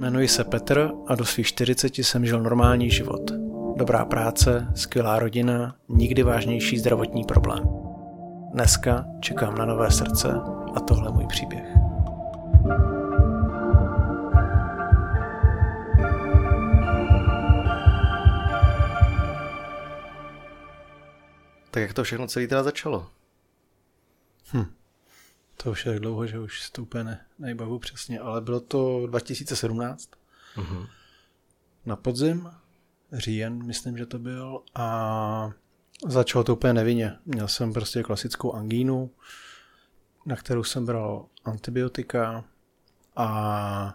Jmenuji 0.00 0.28
se 0.28 0.44
Petr 0.44 0.90
a 1.06 1.14
do 1.14 1.24
svých 1.24 1.46
40 1.46 1.98
jsem 1.98 2.26
žil 2.26 2.42
normální 2.42 2.90
život. 2.90 3.30
Dobrá 3.76 4.04
práce, 4.04 4.68
skvělá 4.74 5.18
rodina, 5.18 5.76
nikdy 5.88 6.22
vážnější 6.22 6.78
zdravotní 6.78 7.24
problém. 7.24 7.64
Dneska 8.52 9.04
čekám 9.20 9.58
na 9.58 9.64
nové 9.64 9.90
srdce 9.90 10.32
a 10.74 10.80
tohle 10.80 11.12
můj 11.12 11.26
příběh. 11.26 11.66
Tak 21.70 21.82
jak 21.82 21.94
to 21.94 22.04
všechno 22.04 22.26
celý 22.26 22.46
teda 22.46 22.62
začalo? 22.62 23.06
Hm. 24.54 24.79
To 25.62 25.70
už 25.70 25.86
je 25.86 25.92
tak 25.92 26.00
dlouho, 26.00 26.26
že 26.26 26.38
už 26.38 26.62
si 26.62 26.72
to 26.72 26.82
úplně 26.82 27.04
ne, 27.04 27.26
nejbavu 27.38 27.78
přesně, 27.78 28.20
ale 28.20 28.40
bylo 28.40 28.60
to 28.60 29.06
2017 29.06 30.10
Mhm. 30.56 30.86
na 31.86 31.96
podzim, 31.96 32.50
říjen, 33.12 33.66
myslím, 33.66 33.98
že 33.98 34.06
to 34.06 34.18
byl 34.18 34.62
a 34.74 35.50
začalo 36.06 36.44
to 36.44 36.52
úplně 36.52 36.72
nevinně. 36.72 37.18
Měl 37.26 37.48
jsem 37.48 37.72
prostě 37.72 38.02
klasickou 38.02 38.52
angínu, 38.52 39.10
na 40.26 40.36
kterou 40.36 40.64
jsem 40.64 40.86
bral 40.86 41.26
antibiotika 41.44 42.44
a 43.16 43.94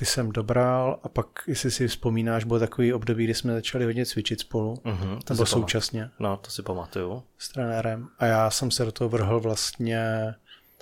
ty 0.00 0.06
jsem 0.06 0.32
dobral 0.32 1.00
a 1.02 1.08
pak, 1.08 1.26
jestli 1.46 1.70
si 1.70 1.88
vzpomínáš, 1.88 2.44
bylo 2.44 2.58
takový 2.60 2.92
období, 2.92 3.24
kdy 3.24 3.34
jsme 3.34 3.52
začali 3.52 3.84
hodně 3.84 4.06
cvičit 4.06 4.40
spolu, 4.40 4.74
Mhm, 4.84 5.18
to 5.24 5.34
nebo 5.34 5.46
současně 5.46 6.10
No, 6.18 6.36
to 6.36 6.50
si 6.50 6.62
pamatuju. 6.62 7.22
s 7.38 7.48
trenérem 7.48 8.08
a 8.18 8.26
já 8.26 8.50
jsem 8.50 8.70
se 8.70 8.84
do 8.84 8.92
toho 8.92 9.08
vrhl 9.08 9.40
vlastně 9.40 10.34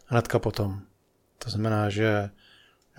hnedka 0.06 0.38
potom. 0.38 0.80
To 1.38 1.50
znamená, 1.50 1.90
že 1.90 2.30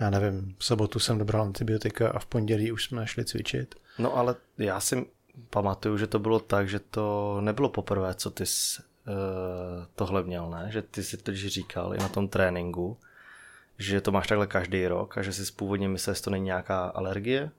já 0.00 0.10
nevím, 0.10 0.54
v 0.58 0.64
sobotu 0.64 0.98
jsem 0.98 1.18
dobral 1.18 1.42
antibiotika 1.42 2.10
a 2.10 2.18
v 2.18 2.26
pondělí 2.26 2.72
už 2.72 2.84
jsme 2.84 3.06
šli 3.06 3.24
cvičit. 3.24 3.74
No 3.98 4.16
ale 4.16 4.34
já 4.58 4.80
si 4.80 5.06
pamatuju, 5.50 5.96
že 5.98 6.06
to 6.06 6.18
bylo 6.18 6.40
tak, 6.40 6.68
že 6.68 6.78
to 6.78 7.38
nebylo 7.40 7.68
poprvé, 7.68 8.14
co 8.14 8.30
ty 8.30 8.46
jsi, 8.46 8.82
uh, 9.08 9.84
tohle 9.94 10.22
měl, 10.22 10.50
ne? 10.50 10.66
Že 10.72 10.82
ty 10.82 11.02
si 11.04 11.16
teď 11.16 11.36
říkal 11.36 11.94
i 11.94 11.98
na 11.98 12.08
tom 12.08 12.28
tréninku, 12.28 12.98
že 13.80 14.00
to 14.00 14.12
máš 14.12 14.26
takhle 14.26 14.46
každý 14.46 14.86
rok 14.86 15.18
a 15.18 15.22
že 15.22 15.32
si 15.32 15.52
původně 15.52 15.88
myslel, 15.88 16.14
že 16.14 16.22
to 16.22 16.30
není 16.30 16.44
nějaká 16.44 16.84
alergie? 16.84 17.50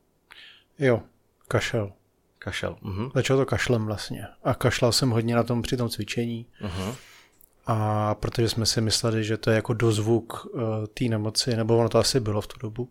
Jo, 0.80 1.02
kašel. 1.48 1.92
Kašel. 2.40 2.76
Mhm. 2.82 3.10
Začalo 3.16 3.40
to 3.40 3.46
kašlem 3.46 3.86
vlastně. 3.86 4.28
A 4.44 4.54
kašlal 4.54 4.92
jsem 4.92 5.10
hodně 5.10 5.36
na 5.36 5.44
tom 5.44 5.62
při 5.62 5.78
tom 5.78 5.90
cvičení. 5.90 6.46
Mhm. 6.62 6.94
A 7.68 8.16
protože 8.16 8.50
jsme 8.50 8.66
si 8.66 8.82
mysleli, 8.82 9.24
že 9.24 9.38
to 9.38 9.50
je 9.50 9.56
jako 9.56 9.74
dozvuk 9.74 10.46
uh, 10.46 10.62
té 10.94 11.06
nemoci, 11.06 11.56
nebo 11.56 11.78
ono 11.78 11.90
to 11.90 12.00
asi 12.00 12.20
bylo 12.20 12.42
v 12.42 12.48
tu 12.48 12.60
dobu, 12.60 12.90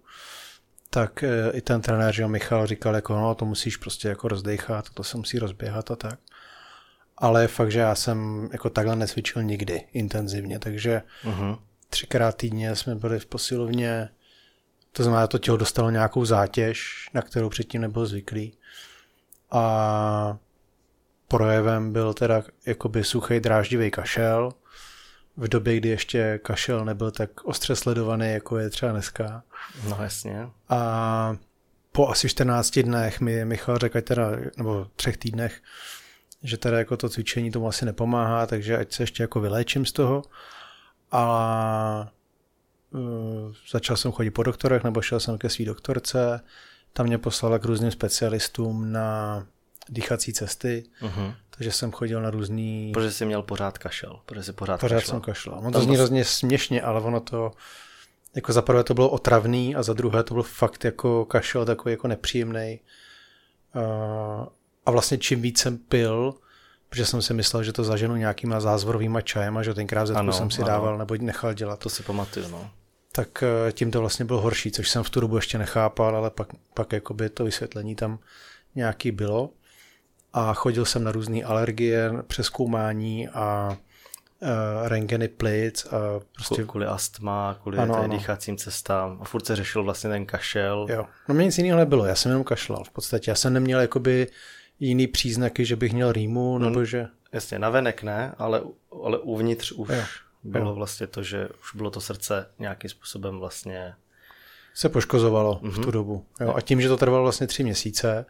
tak 0.91 1.25
uh, 1.51 1.57
i 1.57 1.61
ten 1.61 1.81
trenér, 1.81 2.15
že 2.15 2.27
Michal 2.27 2.67
říkal, 2.67 2.95
jako 2.95 3.15
no, 3.15 3.35
to 3.35 3.45
musíš 3.45 3.77
prostě 3.77 4.09
jako 4.09 4.29
rozdechat, 4.29 4.91
to 4.91 5.05
se 5.05 5.17
musí 5.17 5.39
rozběhat 5.39 5.91
a 5.91 5.97
tak. 5.97 6.19
Ale 7.19 7.49
fakt, 7.49 7.71
že 7.71 7.79
já 7.79 7.95
jsem 7.95 8.49
jako 8.53 8.71
takhle 8.71 8.97
necvičil 8.97 9.43
nikdy 9.43 9.87
intenzivně, 9.93 10.59
takže 10.59 11.03
Mhm. 11.25 11.57
Třikrát 11.91 12.37
týdně 12.37 12.77
jsme 12.77 12.95
byli 12.95 13.19
v 13.19 13.27
posilovně, 13.27 14.09
to 14.93 15.03
znamená, 15.03 15.27
to 15.27 15.39
tělo 15.39 15.57
dostalo 15.57 15.91
nějakou 15.91 16.25
zátěž, 16.25 17.11
na 17.15 17.23
kterou 17.23 17.49
předtím 17.49 17.81
nebyl 17.81 18.07
zvyklý. 18.07 18.55
A 19.51 20.37
projevem 21.29 21.93
byl 21.93 22.15
teda 22.15 22.43
jakoby 22.67 23.05
suchý 23.05 23.41
dráždivý 23.41 23.91
kašel, 23.91 24.53
v 25.37 25.49
době, 25.49 25.77
kdy 25.77 25.89
ještě 25.89 26.41
kašel 26.43 26.85
nebyl 26.85 27.11
tak 27.11 27.45
ostře 27.45 27.77
sledovaný, 27.77 28.33
jako 28.33 28.59
je 28.59 28.71
třeba 28.71 28.93
dneska. 28.93 29.43
No 29.89 29.99
jasně. 30.01 30.49
A 30.69 31.37
po 31.93 32.09
asi 32.09 32.29
14 32.29 32.79
dnech 32.79 33.21
mi 33.21 33.45
Michal 33.45 33.79
řekl, 33.79 34.01
teda, 34.01 34.31
nebo 34.57 34.87
třech 34.97 35.17
týdnech, 35.17 35.63
že 36.43 36.57
teda 36.57 36.79
jako 36.79 36.97
to 36.97 37.09
cvičení 37.09 37.51
tomu 37.51 37.69
asi 37.69 37.85
nepomáhá, 37.85 38.47
takže 38.47 38.79
ať 38.79 38.93
se 38.93 39.03
ještě 39.03 39.23
jako 39.23 39.41
vyléčím 39.41 39.87
z 39.87 39.93
toho. 39.93 40.23
A 41.13 42.13
uh, 42.91 43.01
začal 43.71 43.97
jsem 43.97 44.13
chodit 44.13 44.31
po 44.31 44.43
doktorech, 44.43 44.85
nebo 44.85 45.03
šel 45.03 45.21
jsem 45.21 45.39
ke 45.39 45.49
své 45.49 45.65
doktorce, 45.65 46.41
tam 46.93 47.07
mě 47.07 47.19
poslala 47.19 47.59
k 47.59 47.65
různým 47.65 47.91
specialistům 47.91 48.93
na 48.93 49.47
dýchací 49.89 50.33
cesty, 50.33 50.85
Mhm. 51.03 51.35
takže 51.51 51.73
jsem 51.73 51.93
chodil 51.93 52.23
na 52.23 52.31
různý... 52.31 52.91
Protože 52.95 53.13
jsi 53.13 53.25
měl 53.27 53.43
pořád 53.43 53.79
kašel. 53.79 54.21
Protože 54.27 54.43
jsi 54.43 54.53
pořád, 54.53 54.81
Pořád 54.81 54.97
kašlal. 54.97 55.15
jsem 55.15 55.21
kašlal. 55.21 55.59
On 55.59 55.63
Tam 55.65 55.73
to 55.73 55.81
zní 55.81 55.93
to- 55.97 55.99
hrozně 55.99 56.25
směšně, 56.25 56.83
ale 56.83 57.01
ono 57.01 57.21
to, 57.21 57.53
jako 58.35 58.53
za 58.53 58.63
prvé 58.63 58.85
to 58.85 58.95
bylo 58.95 59.09
otravný 59.11 59.77
a 59.77 59.83
za 59.83 59.93
druhé 59.93 60.23
to 60.23 60.35
byl 60.35 60.43
fakt 60.43 60.85
jako 60.85 61.25
kašel 61.25 61.65
takový 61.65 61.93
jako 61.93 62.09
nepříjemný. 62.09 62.81
A 64.87 64.91
vlastně 64.91 65.19
čím 65.19 65.43
víc 65.43 65.59
jsem 65.61 65.79
pil, 65.79 66.35
protože 66.91 67.07
jsem 67.07 67.23
si 67.23 67.35
myslel, 67.35 67.63
že 67.63 67.73
to 67.73 67.85
zaženu 67.85 68.17
nějakýma 68.17 68.61
zázvorovýma 68.61 69.21
čajema, 69.21 69.63
že 69.63 69.75
tenkrát 69.75 70.07
Zetku 70.07 70.21
Ano, 70.21 70.33
jsem 70.33 70.51
si 70.51 70.63
ano. 70.63 70.69
dával 70.71 70.99
nebo 70.99 71.15
nechal 71.21 71.55
dělat, 71.55 71.79
To 71.79 71.89
si 71.89 72.03
pamatuju, 72.03 72.49
no. 72.49 72.71
tak 73.13 73.43
eh, 73.43 73.73
tím 73.73 73.91
to 73.91 74.01
vlastně 74.01 74.25
bylo 74.25 74.41
horší, 74.41 74.71
což 74.71 74.91
jsem 74.91 75.03
v 75.03 75.11
tu 75.11 75.21
dobu 75.21 75.37
ještě 75.37 75.59
nechápal, 75.59 76.17
ale 76.17 76.31
pak, 76.31 76.49
pak 76.75 76.93
jakoby 76.93 77.29
to 77.31 77.45
vysvětlení 77.45 77.95
tam 77.95 78.19
nějaký 78.75 79.11
bylo. 79.11 79.51
A 80.33 80.55
chodil 80.55 80.85
jsem 80.85 81.05
na 81.05 81.13
různé 81.13 81.43
alergie, 81.43 82.13
přeskoumání 82.27 83.29
a 83.29 83.77
uh, 84.43 84.49
rengeny 84.89 85.29
plic 85.29 85.87
a 85.87 86.21
prostě. 86.35 86.65
Kvůli 86.65 86.87
astma, 86.87 87.59
kvůli 87.63 87.79
ano, 87.79 87.97
ano. 87.97 88.09
dýchacím 88.09 88.57
cestám. 88.57 89.19
A 89.21 89.25
furt 89.25 89.47
se 89.47 89.57
řešil 89.57 89.85
vlastně 89.85 90.11
ten 90.11 90.27
kašel. 90.27 90.87
Jo. 90.91 91.07
No 91.29 91.35
mě 91.35 91.45
nic 91.45 91.59
jiného 91.59 91.79
nebylo, 91.79 92.05
já 92.05 92.15
jsem 92.15 92.31
jenom 92.31 92.45
kašlal 92.45 92.85
v 92.85 92.91
podstatě. 92.91 93.31
Já 93.31 93.35
jsem 93.35 93.53
neměl 93.53 93.81
jakoby 93.81 94.27
jiný 94.81 95.07
příznaky, 95.07 95.65
že 95.65 95.77
bych 95.77 95.93
měl 95.93 96.13
rýmu, 96.13 96.59
nebo 96.59 96.85
že... 96.85 97.09
Jasně, 97.33 97.59
navenek 97.59 98.03
ne, 98.03 98.35
ale, 98.39 98.63
ale 99.05 99.19
uvnitř 99.19 99.73
už 99.73 99.89
Jo, 99.89 100.03
bylo 100.43 100.71
jo. 100.71 100.75
vlastně 100.75 101.07
to, 101.07 101.23
že 101.23 101.49
už 101.63 101.75
bylo 101.75 101.91
to 101.91 102.01
srdce 102.01 102.47
nějakým 102.59 102.91
způsobem 102.91 103.39
vlastně... 103.39 103.95
se 104.75 104.89
poškozovalo 104.89 105.61
mm-hmm. 105.63 105.71
v 105.71 105.85
tu 105.85 105.91
dobu. 105.91 106.25
Jo. 106.41 106.55
A 106.57 106.61
tím, 106.61 106.81
že 106.81 106.89
to 106.89 106.97
trvalo 106.97 107.23
vlastně 107.23 107.47
tři 107.47 107.65
měsíce, 107.65 108.27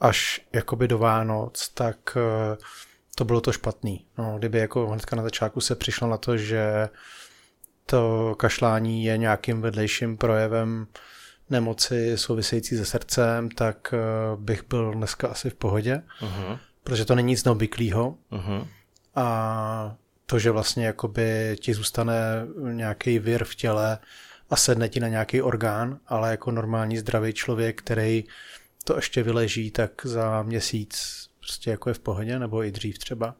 až 0.00 0.40
jakoby 0.52 0.88
do 0.88 0.98
Vánoc, 0.98 1.68
tak 1.68 2.16
eh, 2.16 2.56
to 3.14 3.24
bylo 3.24 3.40
to 3.40 3.52
špatný. 3.52 4.04
No, 4.18 4.34
kdyby 4.38 4.58
jako 4.58 4.86
hnedka 4.86 5.16
na 5.16 5.22
začátku 5.22 5.60
se 5.60 5.74
přišlo 5.74 6.08
na 6.08 6.16
to, 6.16 6.36
že 6.36 6.88
to 7.86 8.34
kašlání 8.38 9.04
je 9.04 9.18
nějakým 9.18 9.60
vedlejším 9.60 10.16
projevem 10.16 10.86
nemoci 11.50 12.18
související 12.18 12.76
se 12.76 12.84
srdcem, 12.84 13.48
tak 13.48 13.94
eh, 13.94 13.98
bych 14.36 14.64
byl 14.68 14.92
dneska 14.92 15.28
asi 15.28 15.50
v 15.50 15.54
pohodě, 15.54 16.02
Uh-huh, 16.20 16.58
protože 16.84 17.04
to 17.04 17.14
není 17.14 17.28
nic 17.28 17.44
neobvyklého 17.44 18.18
uh-huh. 18.32 18.66
a 19.14 19.96
to, 20.26 20.38
že 20.38 20.50
vlastně 20.50 20.86
jakoby 20.86 21.56
ti 21.60 21.74
zůstane 21.74 22.14
nějaký 22.72 23.18
vir 23.18 23.44
v 23.44 23.54
těle 23.54 23.98
a 24.50 24.56
sedne 24.56 24.88
ti 24.88 25.00
na 25.00 25.08
nějaký 25.08 25.42
orgán, 25.42 25.98
ale 26.06 26.30
jako 26.30 26.50
normální 26.50 26.98
zdravý 26.98 27.32
člověk, 27.32 27.78
který 27.78 28.24
to 28.84 28.96
ještě 28.96 29.22
vyleží, 29.22 29.70
tak 29.70 29.90
za 30.06 30.42
měsíc 30.42 31.26
prostě 31.40 31.70
jako 31.70 31.90
je 31.90 31.94
v 31.94 31.98
pohodě, 31.98 32.38
nebo 32.38 32.64
i 32.64 32.70
dřív 32.70 32.98
třeba. 32.98 33.34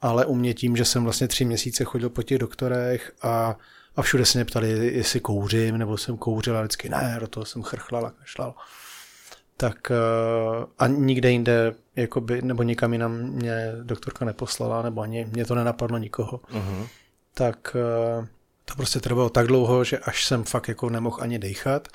Ale 0.00 0.26
u 0.26 0.34
mě 0.34 0.54
tím, 0.54 0.76
že 0.76 0.84
jsem 0.84 1.04
vlastně 1.04 1.28
tři 1.28 1.44
měsíce 1.44 1.84
chodil 1.84 2.10
po 2.10 2.22
těch 2.22 2.38
doktorech 2.38 3.12
a, 3.22 3.56
a 3.98 4.02
všude 4.02 4.26
se 4.26 4.38
mě 4.38 4.44
ptali, 4.44 4.94
jestli 4.96 5.20
kouřím, 5.20 5.78
nebo 5.78 5.96
jsem 5.96 6.16
kouřil 6.16 6.56
a 6.56 6.60
vždycky 6.60 6.88
ne, 6.88 7.16
do 7.20 7.26
toho 7.26 7.44
jsem 7.46 7.62
chrchlal 7.62 8.06
a 8.06 8.10
kašlal. 8.10 8.54
Tak 9.56 9.90
eh, 9.90 10.66
a 10.78 10.86
nikde 10.86 11.30
jinde, 11.30 11.74
jakoby, 11.96 12.42
nebo 12.42 12.62
nikam 12.62 12.92
jinam 12.92 13.12
mě 13.18 13.72
doktorka 13.82 14.24
neposlala, 14.24 14.82
nebo 14.82 15.00
ani 15.00 15.24
mě 15.24 15.44
to 15.44 15.54
nenapadlo 15.54 15.98
nikoho, 15.98 16.36
uh-huh. 16.36 16.86
tak 17.34 17.76
eh, 17.76 18.26
to 18.64 18.74
prostě 18.74 19.00
trvalo 19.00 19.30
tak 19.30 19.46
dlouho, 19.46 19.84
že 19.84 19.98
až 19.98 20.24
jsem 20.24 20.44
fakt 20.44 20.68
jako 20.68 20.90
nemohl 20.90 21.18
ani 21.20 21.38
dechat. 21.38 21.88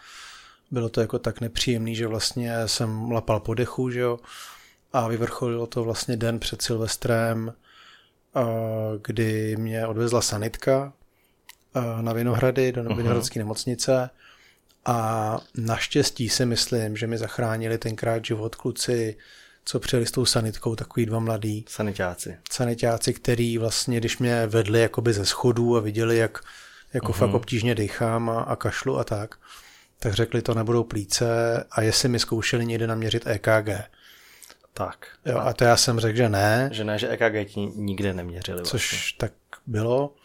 Bylo 0.72 0.90
to 0.90 1.02
jako 1.02 1.20
tak 1.20 1.42
nepříjemný, 1.42 1.96
že 1.96 2.08
vlastně 2.08 2.68
jsem 2.68 3.12
lapal 3.12 3.40
po 3.40 3.54
dechu, 3.54 3.90
že 3.90 4.00
jo, 4.00 4.20
a 4.94 5.08
vyvrcholilo 5.08 5.68
to 5.68 5.84
vlastně 5.84 6.18
den 6.18 6.40
před 6.40 6.62
Silvestrem, 6.62 7.54
eh, 8.36 8.42
kdy 9.02 9.56
mě 9.58 9.88
odvezla 9.88 10.22
sanitka 10.22 10.94
na 12.02 12.14
Vinohrady, 12.14 12.72
do 12.72 12.84
Vinohradské 12.84 13.40
nemocnice 13.40 14.10
a 14.86 15.40
naštěstí 15.58 16.30
si 16.30 16.46
myslím, 16.46 16.98
že 16.98 17.08
mi 17.08 17.18
zachránili 17.18 17.78
tenkrát 17.78 18.26
život 18.26 18.56
kluci, 18.56 19.18
co 19.66 19.80
přijeli 19.80 20.06
s 20.06 20.12
tou 20.12 20.26
sanitkou, 20.26 20.76
takový 20.76 21.06
dva 21.06 21.20
mladý 21.20 21.66
Sanitáci. 21.68 22.38
sanitáci, 22.52 23.14
který 23.14 23.58
vlastně, 23.58 23.98
když 23.98 24.18
mě 24.18 24.48
vedli 24.48 24.80
jakoby 24.82 25.14
ze 25.14 25.26
schodů 25.26 25.78
a 25.78 25.80
viděli, 25.80 26.18
jak 26.18 26.40
jako 26.94 27.12
uh-huh. 27.12 27.16
fakt 27.16 27.34
obtížně 27.34 27.76
dýchám 27.76 28.30
a, 28.30 28.42
a 28.42 28.56
kašlu 28.56 29.00
a 29.00 29.04
tak, 29.04 29.36
tak 30.00 30.14
řekli, 30.14 30.42
to 30.42 30.54
nebudou 30.54 30.84
plíce 30.84 31.26
a 31.72 31.82
jestli 31.82 32.10
mi 32.10 32.20
zkoušeli 32.20 32.66
někde 32.66 32.88
naměřit 32.88 33.28
EKG. 33.28 33.70
Tak. 34.74 35.08
Jo, 35.26 35.38
a 35.38 35.54
to 35.54 35.64
já 35.64 35.78
jsem 35.78 36.00
řekl, 36.00 36.18
že 36.18 36.30
ne, 36.30 36.70
Že 36.72 36.84
ne, 36.84 37.00
že 37.00 37.10
EKG 37.10 37.54
ti 37.54 37.60
nikde 37.60 38.14
neměřili. 38.14 38.58
Vlastně. 38.58 38.80
což 38.80 39.12
tak 39.14 39.34
bylo. 39.68 40.16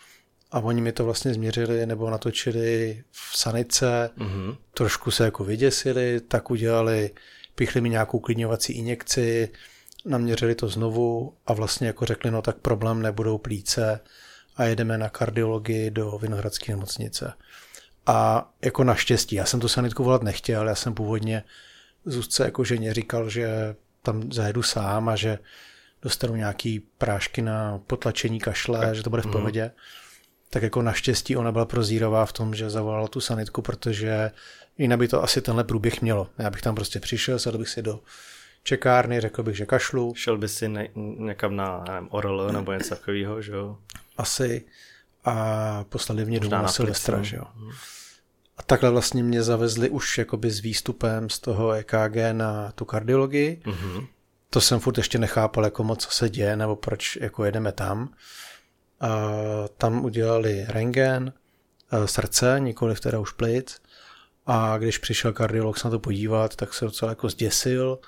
A 0.52 0.60
oni 0.60 0.80
mi 0.80 0.92
to 0.92 1.04
vlastně 1.04 1.34
změřili 1.34 1.86
nebo 1.86 2.10
natočili 2.10 3.02
v 3.10 3.38
sanice, 3.38 4.10
Mhm. 4.16 4.54
trošku 4.74 5.10
se 5.10 5.24
jako 5.24 5.44
vyděsili, 5.44 6.20
tak 6.20 6.50
udělali, 6.50 7.10
pichli 7.54 7.80
mi 7.80 7.88
nějakou 7.88 8.18
klidňovací 8.18 8.72
injekci, 8.72 9.48
naměřili 10.04 10.54
to 10.54 10.68
znovu 10.68 11.34
a 11.46 11.52
vlastně 11.52 11.86
jako 11.86 12.04
řekli, 12.04 12.30
no 12.30 12.42
tak 12.42 12.56
problém 12.56 13.02
nebudou 13.02 13.38
plíce 13.38 14.00
a 14.56 14.64
jedeme 14.64 14.98
na 14.98 15.08
kardiologii 15.08 15.90
do 15.90 16.18
Vinohradské 16.22 16.72
nemocnice. 16.72 17.32
A 18.06 18.50
jako 18.64 18.84
naštěstí, 18.84 19.36
já 19.36 19.44
jsem 19.44 19.60
tu 19.60 19.68
sanitku 19.68 20.04
volat 20.04 20.22
nechtěl, 20.22 20.68
já 20.68 20.74
jsem 20.74 20.94
původně 20.94 21.44
Zuzce 22.04 22.44
jako 22.44 22.64
ženě 22.64 22.94
říkal, 22.94 23.30
že 23.30 23.74
tam 24.02 24.32
zajedu 24.32 24.62
sám 24.62 25.08
a 25.08 25.16
že 25.16 25.38
dostanu 26.02 26.36
nějaký 26.36 26.80
prášky 26.80 27.42
na 27.42 27.78
potlačení 27.86 28.40
kašle, 28.40 28.94
že 28.94 29.02
to 29.02 29.10
bude 29.10 29.22
v 29.22 29.26
pohodě. 29.32 29.70
Tak 30.50 30.62
jako 30.62 30.82
naštěstí 30.82 31.36
ona 31.36 31.52
byla 31.52 31.64
prozírová 31.64 32.26
v 32.26 32.32
tom, 32.32 32.54
že 32.54 32.70
zavolala 32.70 33.08
tu 33.08 33.20
sanitku, 33.20 33.62
protože 33.62 34.30
jinak 34.78 34.98
by 34.98 35.08
to 35.08 35.22
asi 35.22 35.42
tenhle 35.42 35.64
průběh 35.64 36.02
mělo. 36.02 36.28
Já 36.38 36.50
bych 36.50 36.62
tam 36.62 36.74
prostě 36.74 37.00
přišel, 37.00 37.38
sedl 37.38 37.58
bych 37.58 37.68
si 37.68 37.82
do 37.82 38.00
čekárny, 38.62 39.20
řekl 39.20 39.42
bych, 39.42 39.56
že 39.56 39.66
kašlu, 39.66 40.14
Šel 40.16 40.38
by 40.38 40.48
si 40.48 40.68
ne, 40.68 40.88
někam 41.18 41.56
na 41.56 41.84
nevím, 41.88 42.08
ORL 42.10 42.52
nebo 42.52 42.72
něco 42.72 42.88
takového, 42.88 43.42
že 43.42 43.52
jo? 43.52 43.78
asi 44.18 44.64
a 45.24 45.84
poslali 45.88 46.24
mě 46.24 46.40
domů 46.40 46.50
na 46.50 46.68
Silvestra, 46.68 47.22
že 47.22 47.36
jo. 47.36 47.44
A 48.56 48.62
takhle 48.62 48.90
vlastně 48.90 49.22
mě 49.22 49.42
zavezli 49.42 49.90
už 49.90 50.18
jakoby 50.18 50.50
s 50.50 50.60
výstupem 50.60 51.30
z 51.30 51.38
toho 51.38 51.72
EKG 51.72 52.16
na 52.32 52.72
tu 52.72 52.84
kardiologii. 52.84 53.62
Mhm. 53.66 54.06
To 54.50 54.60
jsem 54.60 54.80
furt 54.80 54.98
ještě 54.98 55.18
nechápal, 55.18 55.64
jako 55.64 55.84
moc, 55.84 56.04
co 56.06 56.10
se 56.10 56.28
děje, 56.28 56.56
nebo 56.56 56.76
proč 56.76 57.18
jako 57.20 57.44
jedeme 57.44 57.72
tam. 57.72 58.08
A 59.00 59.30
tam 59.76 60.04
udělali 60.04 60.66
rengen, 60.68 61.32
a 61.90 62.06
srdce, 62.06 62.56
nikoli 62.58 62.94
teda 62.94 63.18
už 63.18 63.32
plic. 63.32 63.80
A 64.46 64.78
když 64.78 64.98
přišel 64.98 65.32
kardiolog 65.32 65.78
se 65.78 65.88
na 65.88 65.90
to 65.90 65.98
podívat, 65.98 66.56
tak 66.56 66.74
se 66.74 66.84
docela 66.84 67.10
jako 67.10 67.28
zděsil. 67.28 67.98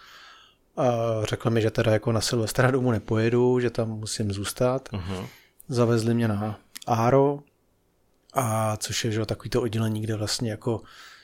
A 0.76 0.86
řekl 1.24 1.50
mi, 1.50 1.62
že 1.62 1.70
teda 1.70 1.92
jako 1.92 2.12
na 2.12 2.20
Silvestra 2.20 2.70
domů 2.70 2.90
nepojedu, 2.90 3.60
že 3.60 3.70
tam 3.70 3.88
musím 3.88 4.32
zůstat. 4.32 4.88
Mhm. 4.92 5.26
Zavezli 5.68 6.14
mě 6.14 6.28
na 6.28 6.58
Áro, 6.86 7.40
a 8.32 8.76
což 8.76 9.04
je 9.04 9.10
že, 9.10 9.26
takový 9.26 9.50
to 9.50 9.62
oddělení, 9.62 10.02
kde 10.02 10.16
vlastně 10.16 10.50
jako 10.50 10.80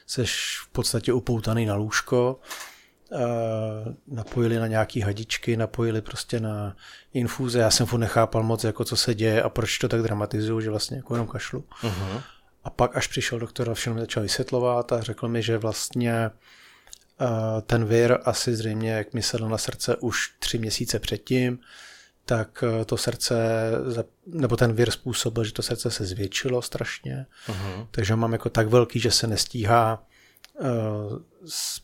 seš 0.06 0.58
v 0.64 0.68
podstatě 0.68 1.12
upoutaný 1.12 1.66
na 1.66 1.74
lůžko, 1.74 2.40
napojili 4.06 4.58
na 4.58 4.66
nějaký 4.66 5.00
hadičky, 5.00 5.56
napojili 5.56 6.00
prostě 6.00 6.40
na 6.40 6.76
infuze. 7.14 7.58
Já 7.58 7.70
jsem 7.70 7.86
furt 7.86 7.98
nechápal 8.00 8.42
moc, 8.42 8.64
jako 8.64 8.84
co 8.84 8.96
se 8.96 9.14
děje 9.14 9.42
a 9.42 9.48
proč 9.48 9.78
to 9.78 9.88
tak 9.88 10.02
dramatizuju, 10.02 10.60
že 10.60 10.70
vlastně 10.70 10.96
jako 10.96 11.14
jenom 11.14 11.26
kašlu. 11.28 11.64
Mhm. 11.82 12.20
A 12.64 12.70
pak 12.70 12.96
až 12.96 13.06
přišel 13.06 13.38
doktor 13.38 13.70
a 13.70 13.74
všechno 13.74 13.94
mi 13.94 14.00
začal 14.00 14.22
vysvětlovat 14.22 14.92
a 14.92 15.00
řekl 15.02 15.28
mi, 15.28 15.42
že 15.42 15.58
vlastně 15.58 16.30
ten 17.66 17.84
vir 17.84 18.18
asi 18.24 18.56
zřejmě, 18.56 18.90
jak 18.90 19.14
mi 19.14 19.22
sedl 19.22 19.48
na 19.48 19.58
srdce 19.58 19.96
už 19.96 20.34
tři 20.38 20.58
měsíce 20.58 20.98
předtím, 20.98 21.58
tak 22.24 22.64
to 22.86 22.96
srdce, 22.96 23.36
nebo 24.26 24.56
ten 24.56 24.72
vir 24.72 24.90
způsobil, 24.90 25.44
že 25.44 25.52
to 25.52 25.62
srdce 25.62 25.90
se 25.90 26.04
zvětšilo 26.04 26.62
strašně, 26.62 27.26
Mhm. 27.48 27.86
takže 27.90 28.16
mám 28.16 28.32
jako 28.32 28.50
tak 28.50 28.68
velký, 28.68 29.00
že 29.00 29.10
se 29.10 29.26
nestíhá 29.26 30.02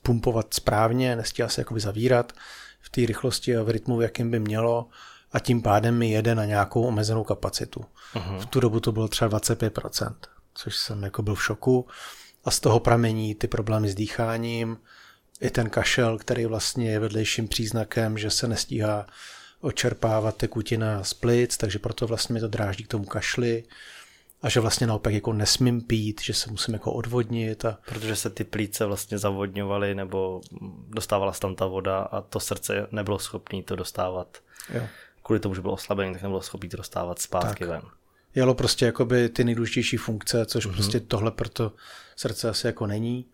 pumpovat 0.03 0.55
správně, 0.55 1.17
nestíhá 1.17 1.49
se 1.49 1.61
jakoby 1.61 1.81
zavírat 1.81 2.33
v 2.81 2.91
té 2.91 3.01
rychlosti 3.07 3.57
a 3.57 3.63
v 3.63 3.69
rytmu, 3.69 3.97
v 3.97 4.03
jakým 4.03 4.31
by 4.31 4.41
mělo 4.41 4.89
a 5.33 5.39
tím 5.39 5.63
pádem 5.63 5.99
mi 5.99 6.11
jede 6.11 6.35
na 6.35 6.45
nějakou 6.45 6.83
omezenou 6.83 7.25
kapacitu. 7.25 7.85
Mhm. 8.15 8.39
V 8.39 8.47
tu 8.47 8.61
dobu 8.61 8.81
to 8.81 8.93
bylo 8.93 9.09
třeba 9.09 9.39
25%, 9.39 10.15
což 10.55 10.77
jsem 10.77 11.03
jako 11.03 11.23
byl 11.23 11.35
v 11.35 11.45
šoku 11.45 11.87
a 12.45 12.51
z 12.51 12.61
toho 12.61 12.81
pramení 12.81 13.35
ty 13.35 13.49
problémy 13.49 13.89
s 13.89 13.95
dýcháním, 13.95 14.77
i 15.41 15.51
ten 15.51 15.71
kašel, 15.71 16.19
který 16.19 16.47
vlastně 16.47 16.91
je 16.91 16.99
vedlejším 16.99 17.49
příznakem, 17.49 18.19
že 18.19 18.31
se 18.31 18.49
nestíhá 18.49 19.07
očerpávat 19.61 20.37
tekutina 20.37 21.05
z 21.05 21.15
plic, 21.15 21.57
takže 21.57 21.79
proto 21.79 22.07
vlastně 22.07 22.33
mi 22.33 22.41
to 22.41 22.49
dráždí 22.49 22.85
k 22.85 22.89
tomu 22.89 23.05
kašli 23.05 23.65
a 24.43 24.49
že 24.49 24.61
vlastně 24.61 24.87
naopak 24.87 25.13
jako 25.15 25.33
nesmím 25.33 25.81
pít, 25.81 26.21
že 26.23 26.35
se 26.35 26.51
musím 26.51 26.75
jako 26.75 26.93
odvodnit 26.93 27.65
a 27.65 27.79
Protože 27.89 28.17
se 28.17 28.31
ty 28.31 28.45
plíce 28.45 28.85
vlastně 28.87 29.19
zavodňovaly 29.19 29.95
nebo 29.95 30.41
dostávala 30.89 31.33
se 31.33 31.41
tam 31.41 31.55
ta 31.55 31.67
voda 31.67 31.99
a 31.99 32.21
to 32.21 32.41
srdce 32.41 32.87
nebylo 32.91 33.19
schopné 33.19 33.63
to 33.63 33.77
dostávat. 33.77 34.39
jo. 34.75 34.83
Kvůli 35.23 35.41
tomu, 35.41 35.55
že 35.55 35.61
bylo 35.61 35.75
oslabený, 35.75 36.13
tak 36.13 36.23
nebylo 36.23 36.43
schopné 36.43 36.69
to 36.69 36.77
dostávat 36.77 37.19
zpátky 37.19 37.65
Tak. 37.65 37.69
ven. 37.69 37.83
jelo 38.35 38.55
prostě 38.55 38.87
jakoby 38.87 39.29
ty 39.29 39.45
nejdůležitější 39.45 39.97
funkce, 39.97 40.47
což 40.47 40.65
Mhm. 40.67 40.73
mm-hmm. 40.73 40.77
prostě 40.77 41.01
tohle 41.01 41.31
proto 41.31 41.73
srdce 42.17 42.49
asi 42.49 42.67
jako 42.67 42.87
není. 42.87 43.25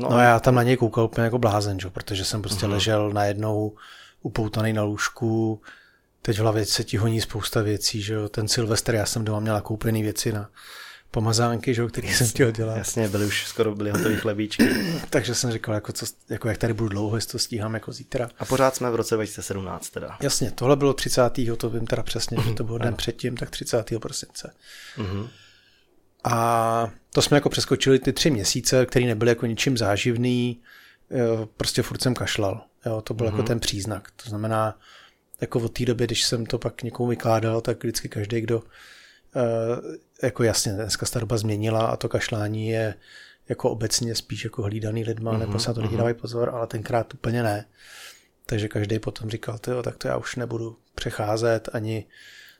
No 0.00 0.08
No, 0.10 0.16
a 0.16 0.22
já 0.22 0.40
tam 0.40 0.54
na 0.54 0.62
něj 0.62 0.76
koukal 0.76 1.04
úplně 1.04 1.24
jako 1.24 1.38
blázen, 1.38 1.80
že? 1.80 1.90
protože 1.90 2.24
jsem 2.24 2.42
prostě 2.42 2.66
Mhm. 2.66 2.70
mm-hmm. 2.70 2.74
ležel 2.74 3.10
najednou 3.10 3.76
upoutaný 4.22 4.72
na 4.72 4.82
lůžku, 4.82 5.60
teď 6.22 6.36
v 6.36 6.40
hlavě 6.40 6.66
se 6.66 6.84
ti 6.84 6.96
honí 6.96 7.20
spousta 7.20 7.62
věcí, 7.62 8.02
že 8.02 8.14
jo? 8.14 8.28
ten 8.28 8.48
Silvestr, 8.48 8.94
já 8.94 9.06
jsem 9.06 9.24
doma 9.24 9.40
měl 9.40 9.60
koupený 9.60 10.02
věci 10.02 10.32
na 10.32 10.50
pomazánky, 11.10 11.74
že 11.74 11.82
jo, 11.82 11.88
který 11.88 12.14
jsem 12.14 12.26
chtěl 12.26 12.50
dělat. 12.50 12.76
Jasně, 12.76 13.08
byly 13.08 13.26
už 13.26 13.46
skoro 13.46 13.74
byly 13.74 13.90
hotový 13.90 14.16
chlebíčky. 14.16 14.68
Takže 15.10 15.34
jsem 15.34 15.52
říkal, 15.52 15.74
jako, 15.74 15.92
co, 15.92 16.06
jako 16.28 16.48
jak 16.48 16.58
tady 16.58 16.72
budu 16.72 16.88
dlouho, 16.88 17.16
jestli 17.16 17.32
to 17.32 17.38
stíhám 17.38 17.74
jako 17.74 17.92
zítra. 17.92 18.28
A 18.38 18.44
pořád 18.44 18.76
jsme 18.76 18.90
v 18.90 18.94
roce 18.94 19.14
2017 19.14 19.90
teda. 19.90 20.16
Jasně, 20.20 20.50
tohle 20.50 20.76
bylo 20.76 20.94
30. 20.94 21.22
to 21.56 21.70
vím 21.70 21.86
teda 21.86 22.02
přesně, 22.02 22.38
že 22.44 22.54
to 22.54 22.64
bylo 22.64 22.78
den 22.78 22.94
předtím, 22.94 23.36
tak 23.36 23.50
30. 23.50 23.98
prosince. 23.98 24.52
Mhm. 24.96 25.28
A 26.24 26.90
to 27.14 27.22
jsme 27.22 27.36
jako 27.36 27.48
přeskočili 27.48 27.98
ty 27.98 28.12
tři 28.12 28.30
měsíce, 28.30 28.86
které 28.86 29.06
nebyly 29.06 29.30
jako 29.30 29.46
ničím 29.46 29.78
záživný, 29.78 30.60
prostě 31.56 31.82
furt 31.82 32.02
jsem 32.02 32.14
kašlal. 32.14 32.64
Jo, 32.86 33.00
to 33.00 33.14
byl 33.14 33.26
mm-hmm. 33.26 33.30
jako 33.30 33.42
ten 33.42 33.60
příznak. 33.60 34.08
To 34.22 34.28
znamená, 34.28 34.78
jako 35.42 35.60
od 35.60 35.78
té 35.78 35.84
doby, 35.84 36.04
když 36.04 36.24
jsem 36.24 36.46
to 36.46 36.58
pak 36.58 36.82
někomu 36.82 37.08
vykládal, 37.08 37.60
tak 37.60 37.84
vždycky 37.84 38.08
každý, 38.08 38.40
kdo 38.40 38.62
eh, 39.36 40.26
jako 40.26 40.42
jasně, 40.42 40.72
dneska 40.72 41.06
se 41.06 41.12
ta 41.12 41.20
doba 41.20 41.36
změnila 41.36 41.86
a 41.86 41.96
to 41.96 42.08
kašlání 42.08 42.68
je 42.68 42.94
jako 43.48 43.70
obecně 43.70 44.14
spíš 44.14 44.44
jako 44.44 44.62
hlídaný 44.62 45.04
lidma, 45.04 45.32
mm-hmm. 45.32 45.38
nebo 45.38 45.58
se 45.58 45.70
na 45.70 45.74
to 45.74 45.80
lidi 45.80 45.96
dávají 45.96 46.14
pozor, 46.14 46.50
ale 46.54 46.66
tenkrát 46.66 47.14
úplně 47.14 47.42
ne. 47.42 47.64
Takže 48.46 48.68
každý 48.68 48.98
potom 48.98 49.30
říkal, 49.30 49.58
tyjo, 49.58 49.82
tak 49.82 49.96
to 49.96 50.08
já 50.08 50.16
už 50.16 50.36
nebudu 50.36 50.76
přecházet 50.94 51.68
ani 51.72 52.06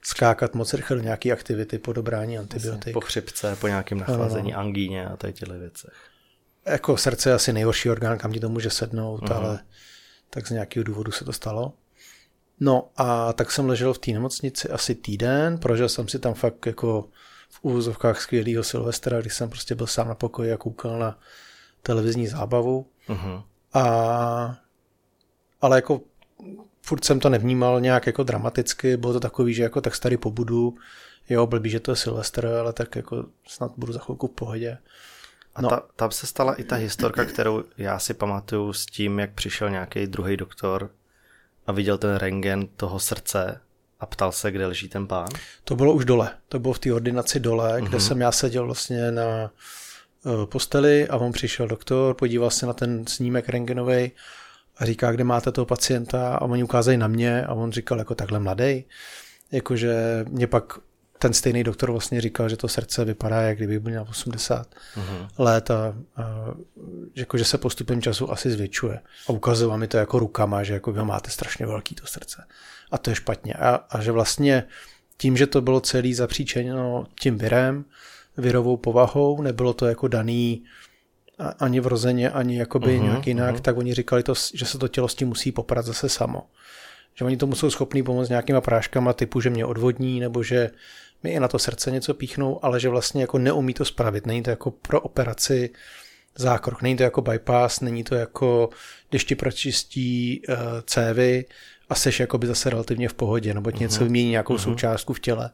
skákat 0.05 0.55
moc 0.55 0.75
rychle 0.75 0.96
do 0.96 1.02
nějaké 1.02 1.32
aktivity 1.32 1.79
po 1.79 1.93
dobrání 1.93 2.38
antibiotik. 2.38 2.93
Po 2.93 3.00
chřipce, 3.00 3.56
po 3.56 3.69
nějakém 3.69 3.99
nachlazení, 3.99 4.55
angíně 4.55 5.06
a 5.06 5.17
tady 5.17 5.32
těchto 5.32 5.58
věcech. 5.58 5.93
Jako 6.67 6.96
srdce 6.96 7.31
je 7.31 7.34
asi 7.34 7.52
nejhorší 7.52 7.90
orgán, 7.90 8.19
kam 8.19 8.32
ti 8.32 8.40
to 8.40 8.49
může 8.49 8.70
sednout, 8.70 9.22
uh-huh. 9.22 9.36
ale 9.36 9.58
tak 10.31 10.46
z 10.46 10.51
nějakého 10.51 10.84
důvodu 10.84 11.12
se 11.12 11.24
to 11.24 11.32
stalo. 11.32 11.72
No 12.61 12.89
a 12.97 13.32
tak 13.32 13.51
jsem 13.51 13.69
ležel 13.69 13.94
v 13.94 13.99
té 13.99 14.11
nemocnici 14.11 14.69
asi 14.69 14.94
týden, 14.94 15.59
prožil 15.59 15.89
jsem 15.89 16.09
si 16.09 16.19
tam 16.19 16.35
fakt 16.35 16.67
jako 16.67 17.09
v 17.51 17.59
úvozovkách 17.63 18.21
skvělýho 18.21 18.63
Silvestra, 18.63 19.21
když 19.21 19.35
jsem 19.35 19.51
prostě 19.51 19.75
byl 19.75 19.87
sám 19.87 20.09
na 20.09 20.15
pokoji 20.15 20.53
a 20.53 20.56
koukal 20.56 20.99
na 20.99 21.19
televizní 21.82 22.27
zábavu. 22.27 22.87
Mhm. 23.09 23.43
A, 23.75 24.56
ale 25.61 25.79
jako 25.79 26.01
furt 26.82 27.05
jsem 27.05 27.21
to 27.21 27.29
nevnímal 27.29 27.81
nějak 27.81 28.06
jako 28.06 28.23
dramaticky, 28.23 28.97
bylo 28.97 29.13
to 29.13 29.21
takový, 29.21 29.55
že 29.55 29.63
jako 29.63 29.81
tak 29.81 29.94
starý 29.94 30.17
pobudu, 30.17 30.75
jo, 31.29 31.47
blbý, 31.47 31.71
že 31.71 31.81
to 31.81 31.93
je 31.93 31.97
Silvestr, 31.97 32.47
ale 32.47 32.73
tak 32.73 32.97
jako 32.97 33.25
snad 33.47 33.73
budu 33.77 33.93
za 33.93 33.99
chvilku 33.99 34.27
v 34.27 34.31
pohodě. 34.31 34.79
A 35.55 35.63
no. 35.63 35.69
ta, 35.69 35.82
tam 35.97 36.11
se 36.11 36.27
stala 36.27 36.55
i 36.55 36.65
ta 36.65 36.77
historka, 36.77 37.25
kterou 37.25 37.65
já 37.79 37.99
si 37.99 38.15
pamatuju 38.15 38.73
s 38.73 38.87
tím, 38.87 39.19
jak 39.19 39.32
přišel 39.35 39.71
nějaký 39.71 40.06
druhý 40.06 40.37
doktor 40.37 40.91
a 41.66 41.72
viděl 41.72 41.98
ten 41.98 42.14
rengen 42.14 42.66
toho 42.76 43.00
srdce 43.00 43.60
a 44.00 44.06
ptal 44.06 44.32
se, 44.32 44.50
kde 44.50 44.66
leží 44.66 44.88
ten 44.88 45.06
pán. 45.06 45.28
To 45.64 45.76
bylo 45.76 45.92
už 45.92 46.04
dole, 46.04 46.31
to 46.48 46.58
bylo 46.58 46.74
v 46.74 46.78
té 46.78 46.92
ordinaci 46.92 47.40
dole, 47.40 47.78
mm-hmm. 47.81 47.88
kde 47.88 48.00
jsem 48.00 48.20
já 48.20 48.32
seděl 48.32 48.66
vlastně 48.66 49.10
na 49.10 49.24
eh, 49.24 50.46
posteli 50.46 51.08
a 51.08 51.16
on 51.16 51.32
přišel 51.32 51.69
doktor, 51.69 52.14
podíval 52.14 52.50
se 52.50 52.66
na 52.66 52.72
ten 52.72 53.06
snímek 53.06 53.48
rengenový 53.48 54.12
a 54.76 54.84
říká, 54.84 55.12
kde 55.12 55.24
máte 55.24 55.52
toho 55.52 55.66
pacienta 55.66 56.34
a 56.34 56.40
oni 56.40 56.64
ukázají 56.64 56.98
na 56.98 57.08
mě 57.08 57.44
a 57.44 57.54
on 57.54 57.72
říkal 57.72 57.98
jako 57.98 58.14
takhle 58.14 58.38
mladý, 58.38 58.84
jakože 59.52 60.24
mě 60.28 60.46
pak 60.46 60.78
ten 61.22 61.32
stejný 61.32 61.64
doktor 61.64 61.91
vlastně 61.91 62.20
říkal, 62.20 62.48
že 62.48 62.56
to 62.56 62.69
srdce 62.69 63.05
vypadá, 63.05 63.41
jak 63.41 63.56
kdyby 63.56 63.81
byl 63.81 63.91
měl 63.91 64.06
80 64.10 64.67
mm-hmm. 64.67 65.29
let 65.38 65.70
a, 65.70 65.94
a 66.17 66.24
jako, 67.14 67.38
že 67.38 67.44
se 67.44 67.58
postupem 67.58 68.02
času 68.02 68.32
asi 68.32 68.50
zvětšuje. 68.50 69.00
A 69.29 69.31
ukazoval 69.31 69.79
mi 69.79 69.88
to 69.88 69.96
jako 69.96 70.19
rukama, 70.19 70.62
že 70.62 70.74
jako 70.74 70.93
vy 70.93 71.05
máte 71.05 71.31
strašně 71.31 71.67
velký 71.67 71.94
to 71.94 72.06
srdce. 72.06 72.44
A 72.91 72.98
to 72.98 73.10
je 73.10 73.17
špatně. 73.17 73.55
A, 73.55 73.74
a 73.91 74.02
že 74.02 74.12
vlastně 74.12 74.64
tím, 75.17 75.36
že 75.36 75.46
to 75.46 75.60
bylo 75.60 75.81
celý 75.81 76.14
zapříčeněno 76.14 77.06
tím 77.20 77.38
virem, 77.38 77.84
virovou 78.36 78.76
povahou, 78.76 79.43
nebylo 79.43 79.72
to 79.72 79.86
jako 79.86 80.08
daný 80.08 80.64
ani 81.58 81.81
vrozeně, 81.81 82.31
ani 82.31 82.58
jakoby 82.58 82.98
uh-huh, 82.98 83.02
nějak 83.02 83.26
jinak, 83.26 83.55
uh-huh. 83.55 83.60
tak 83.60 83.76
oni 83.76 83.94
říkali, 83.94 84.22
to, 84.22 84.34
že 84.55 84.64
se 84.64 84.79
to 84.79 84.88
tělo 84.88 85.08
s 85.08 85.14
tím 85.14 85.29
musí 85.29 85.52
poprat 85.52 85.84
zase 85.84 86.08
samo. 86.08 86.43
Že 87.14 87.24
oni 87.24 87.36
tomu 87.36 87.55
jsou 87.55 87.70
schopní 87.70 88.02
pomoct 88.02 88.29
nějakýma 88.29 88.60
práškama 88.60 89.12
typu, 89.12 89.41
že 89.41 89.50
mě 89.50 89.67
odvodní, 89.67 90.20
nebo 90.20 90.43
že 90.43 90.70
mi 91.22 91.31
i 91.31 91.41
na 91.41 91.48
to 91.48 91.58
srdce 91.58 91.91
něco 91.91 92.14
píchnou, 92.14 92.64
ale 92.64 92.81
že 92.81 92.88
vlastně 92.88 93.20
jako 93.20 93.38
neumí 93.38 93.74
to 93.74 93.84
spravit. 93.84 94.26
Není 94.26 94.43
to 94.43 94.50
jako 94.50 94.70
pro 94.70 95.00
operaci 95.00 95.70
zákrok, 96.36 96.82
není 96.82 96.96
to 96.96 97.02
jako 97.02 97.22
bypass, 97.22 97.81
není 97.81 98.05
to 98.05 98.14
jako, 98.14 98.70
když 99.10 99.24
ti 99.24 99.34
pročistí 99.34 100.43
uh, 100.48 100.55
cévy 100.84 101.44
a 101.88 101.94
seš 101.94 102.20
jakoby 102.20 102.46
zase 102.46 102.70
relativně 102.70 103.08
v 103.08 103.14
pohodě, 103.14 103.55
nebo 103.55 103.70
ti 103.70 103.76
uh-huh. 103.76 103.81
něco 103.81 103.96
mhm. 103.96 104.05
vymění 104.05 104.31
nějakou 104.31 104.55
uh-huh. 104.55 104.64
součástku 104.64 105.12
v 105.12 105.20
těle. 105.20 105.50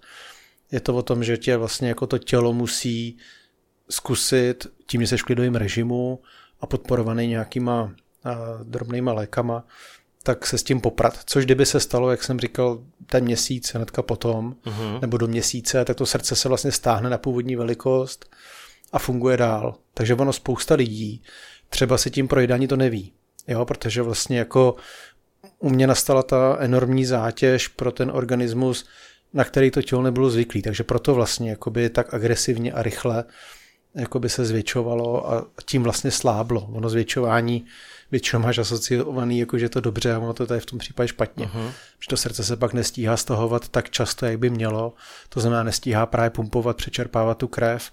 Je 0.72 0.80
to 0.80 0.94
o 0.94 1.02
tom, 1.02 1.24
že 1.24 1.36
tě 1.36 1.56
vlastně 1.56 1.88
jako 1.88 2.06
to 2.06 2.18
tělo 2.18 2.52
musí 2.52 3.18
zkusit 3.90 4.66
tím, 4.86 5.00
že 5.00 5.06
jsi 5.06 5.16
v 5.16 5.22
klidovém 5.22 5.54
režimu 5.54 6.22
a 6.60 6.66
podporovaný 6.66 7.26
nějakýma 7.26 7.82
uh, 7.82 7.92
drobnýma 8.64 9.12
lékama, 9.12 9.64
tak 10.22 10.46
se 10.46 10.58
s 10.58 10.62
tím 10.62 10.80
poprat. 10.80 11.18
Což 11.26 11.44
kdyby 11.44 11.66
se 11.66 11.80
stalo, 11.80 12.10
jak 12.10 12.22
jsem 12.22 12.40
říkal, 12.40 12.78
ten 13.06 13.24
měsíc 13.24 13.72
hnedka 13.74 14.02
potom, 14.02 14.56
uh-huh. 14.66 15.00
nebo 15.00 15.16
do 15.16 15.26
měsíce, 15.26 15.84
tak 15.84 15.96
to 15.96 16.06
srdce 16.06 16.36
se 16.36 16.48
vlastně 16.48 16.72
stáhne 16.72 17.10
na 17.10 17.18
původní 17.18 17.56
velikost 17.56 18.30
a 18.92 18.98
funguje 18.98 19.36
dál. 19.36 19.74
Takže 19.94 20.14
ono 20.14 20.32
spousta 20.32 20.74
lidí 20.74 21.22
třeba 21.68 21.98
si 21.98 22.10
tím 22.10 22.28
projídání 22.28 22.68
to 22.68 22.76
neví. 22.76 23.12
Jo, 23.48 23.64
protože 23.64 24.02
vlastně 24.02 24.38
jako 24.38 24.76
u 25.58 25.68
mě 25.68 25.86
nastala 25.86 26.22
ta 26.22 26.56
enormní 26.60 27.04
zátěž 27.04 27.68
pro 27.68 27.92
ten 27.92 28.10
organismus, 28.14 28.86
na 29.32 29.44
který 29.44 29.70
to 29.70 29.82
tělo 29.82 30.02
nebylo 30.02 30.30
zvyklý. 30.30 30.62
Takže 30.62 30.84
proto 30.84 31.14
vlastně 31.14 31.50
jakoby 31.50 31.90
tak 31.90 32.14
agresivně 32.14 32.72
a 32.72 32.82
rychle 32.82 33.24
jakoby 33.94 34.28
se 34.28 34.44
zvětšovalo 34.44 35.32
a 35.32 35.46
tím 35.64 35.82
vlastně 35.82 36.10
sláblo. 36.10 36.68
Ono 36.72 36.88
zvětšování 36.88 37.64
většinou 38.10 38.42
máš 38.42 38.58
asociovaný, 38.58 39.38
jako 39.38 39.58
že 39.58 39.64
je 39.64 39.68
to 39.68 39.80
dobře 39.80 40.14
a 40.14 40.18
ono 40.18 40.32
to 40.32 40.54
je 40.54 40.60
v 40.60 40.66
tom 40.66 40.78
případě 40.78 41.08
špatně. 41.08 41.46
Uh-huh. 41.46 41.72
Že 42.00 42.08
to 42.08 42.16
srdce 42.16 42.44
se 42.44 42.56
pak 42.56 42.72
nestíhá 42.72 43.16
stahovat 43.16 43.68
tak 43.68 43.90
často, 43.90 44.26
jak 44.26 44.38
by 44.38 44.50
mělo. 44.50 44.92
To 45.28 45.40
znamená, 45.40 45.62
nestíhá 45.62 46.06
právě 46.06 46.30
pumpovat, 46.30 46.76
přečerpávat 46.76 47.38
tu 47.38 47.48
krev, 47.48 47.92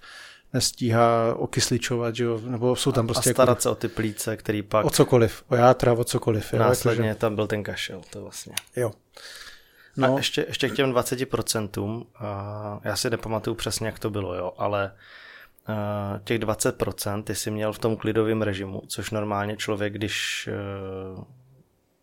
nestíhá 0.53 1.35
okysličovat, 1.35 2.15
že 2.15 2.23
jo? 2.23 2.41
nebo 2.45 2.75
jsou 2.75 2.91
tam 2.91 3.07
prostě... 3.07 3.29
A 3.29 3.33
starat 3.33 3.51
jako, 3.51 3.61
se 3.61 3.69
o 3.69 3.75
ty 3.75 3.87
plíce, 3.87 4.37
který 4.37 4.61
pak... 4.61 4.85
O 4.85 4.89
cokoliv, 4.89 5.43
o 5.47 5.55
játra, 5.55 5.93
o 5.93 6.03
cokoliv. 6.03 6.53
Jo? 6.53 6.59
Následně 6.59 7.07
jakože... 7.07 7.19
tam 7.19 7.35
byl 7.35 7.47
ten 7.47 7.63
kašel, 7.63 8.01
to 8.09 8.21
vlastně. 8.21 8.53
Jo. 8.75 8.91
No. 9.97 10.13
A 10.13 10.17
ještě, 10.17 10.45
ještě 10.47 10.69
k 10.69 10.75
těm 10.75 10.93
20%, 10.93 11.79
uh, 11.79 12.03
já 12.83 12.95
si 12.95 13.09
nepamatuju 13.09 13.55
přesně, 13.55 13.87
jak 13.87 13.99
to 13.99 14.09
bylo, 14.09 14.35
jo, 14.35 14.53
ale 14.57 14.91
těch 16.23 16.39
20% 16.39 17.23
ty 17.23 17.35
jsi 17.35 17.51
měl 17.51 17.73
v 17.73 17.79
tom 17.79 17.97
klidovém 17.97 18.41
režimu, 18.41 18.81
což 18.87 19.11
normálně 19.11 19.57
člověk, 19.57 19.93
když 19.93 20.49
uh, 21.17 21.23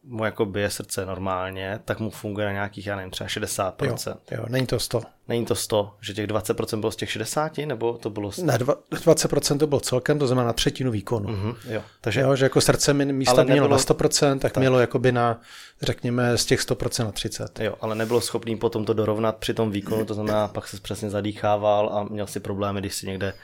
mu 0.05 0.25
jako 0.25 0.45
bije 0.45 0.71
srdce 0.71 1.07
normálně, 1.07 1.81
tak 1.85 2.01
mu 2.01 2.11
funguje 2.11 2.47
na 2.47 2.53
nějakých, 2.53 2.87
já 2.87 2.97
nevím, 2.97 3.11
třeba 3.11 3.29
60%. 3.29 4.17
Jo, 4.31 4.39
jo 4.39 4.45
není 4.49 4.67
to 4.67 4.79
100. 4.79 5.03
Není 5.29 5.47
to 5.47 5.55
100, 5.55 5.95
že 6.01 6.15
těch 6.15 6.27
20% 6.27 6.81
bylo 6.81 6.93
z 6.93 6.97
těch 6.97 7.11
60, 7.11 7.59
nebo 7.59 7.99
to 7.99 8.11
bylo 8.11 8.33
100? 8.33 8.47
Ne, 8.47 8.59
20% 8.59 9.59
to 9.59 9.67
bylo 9.67 9.81
celkem, 9.81 10.19
to 10.19 10.27
znamená 10.27 10.47
na 10.47 10.53
třetinu 10.53 10.91
výkonu. 10.91 11.29
Mm-hmm, 11.29 11.57
jo. 11.69 11.83
Takže 12.01 12.21
jo, 12.21 12.37
že 12.37 12.45
jako 12.45 12.61
srdce 12.61 12.95
mi 12.95 13.13
místo 13.13 13.37
nebylo, 13.37 13.55
mělo 13.55 13.69
na 13.69 13.77
100%, 13.77 14.39
tak, 14.39 14.53
tak 14.53 14.57
mělo 14.57 14.81
jakoby 14.81 15.13
na, 15.13 15.41
řekněme, 15.83 16.39
z 16.39 16.45
těch 16.45 16.61
100% 16.61 17.05
na 17.05 17.13
30. 17.13 17.61
Jo, 17.61 17.75
ale 17.81 17.95
nebylo 17.95 18.21
schopný 18.21 18.57
potom 18.57 18.85
to 18.85 18.95
dorovnat 18.95 19.37
při 19.37 19.55
tom 19.55 19.71
výkonu, 19.71 20.05
to 20.05 20.15
znamená, 20.15 20.49
pak 20.49 20.69
se 20.69 20.81
přesně 20.81 21.11
zadýchával 21.11 21.91
a 21.93 22.05
měl 22.05 22.27
si 22.27 22.41
problémy, 22.41 22.81
když 22.81 22.95
si 22.95 23.07
někde 23.07 23.35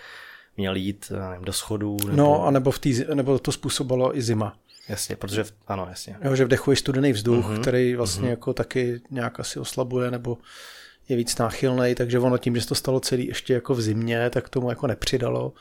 měl 0.56 0.76
jít 0.76 1.12
nevím, 1.30 1.44
do 1.44 1.52
schodů. 1.52 1.96
Nebo... 2.04 2.16
No, 2.16 2.46
anebo, 2.46 2.70
v 2.70 2.78
tý, 2.78 3.04
nebo 3.14 3.38
to 3.38 3.52
způsobilo 3.52 4.16
i 4.16 4.22
zima. 4.22 4.56
Jasně, 4.88 5.16
protože, 5.16 5.44
v, 5.44 5.52
ano, 5.66 5.86
jasně. 5.88 6.16
Jo, 6.22 6.36
že 6.36 6.44
vdechuješ 6.44 6.78
studený 6.78 7.12
vzduch, 7.12 7.46
uh-huh, 7.46 7.60
který 7.60 7.94
vlastně 7.94 8.26
uh-huh. 8.26 8.30
jako 8.30 8.52
taky 8.52 9.00
nějak 9.10 9.40
asi 9.40 9.58
oslabuje, 9.58 10.10
nebo 10.10 10.38
je 11.08 11.16
víc 11.16 11.38
náchylný, 11.38 11.94
takže 11.94 12.18
ono 12.18 12.38
tím, 12.38 12.54
že 12.54 12.62
se 12.62 12.68
to 12.68 12.74
stalo 12.74 13.00
celý 13.00 13.26
ještě 13.26 13.54
jako 13.54 13.74
v 13.74 13.80
zimě, 13.80 14.30
tak 14.30 14.48
tomu 14.48 14.70
jako 14.70 14.86
nepřidalo. 14.86 15.52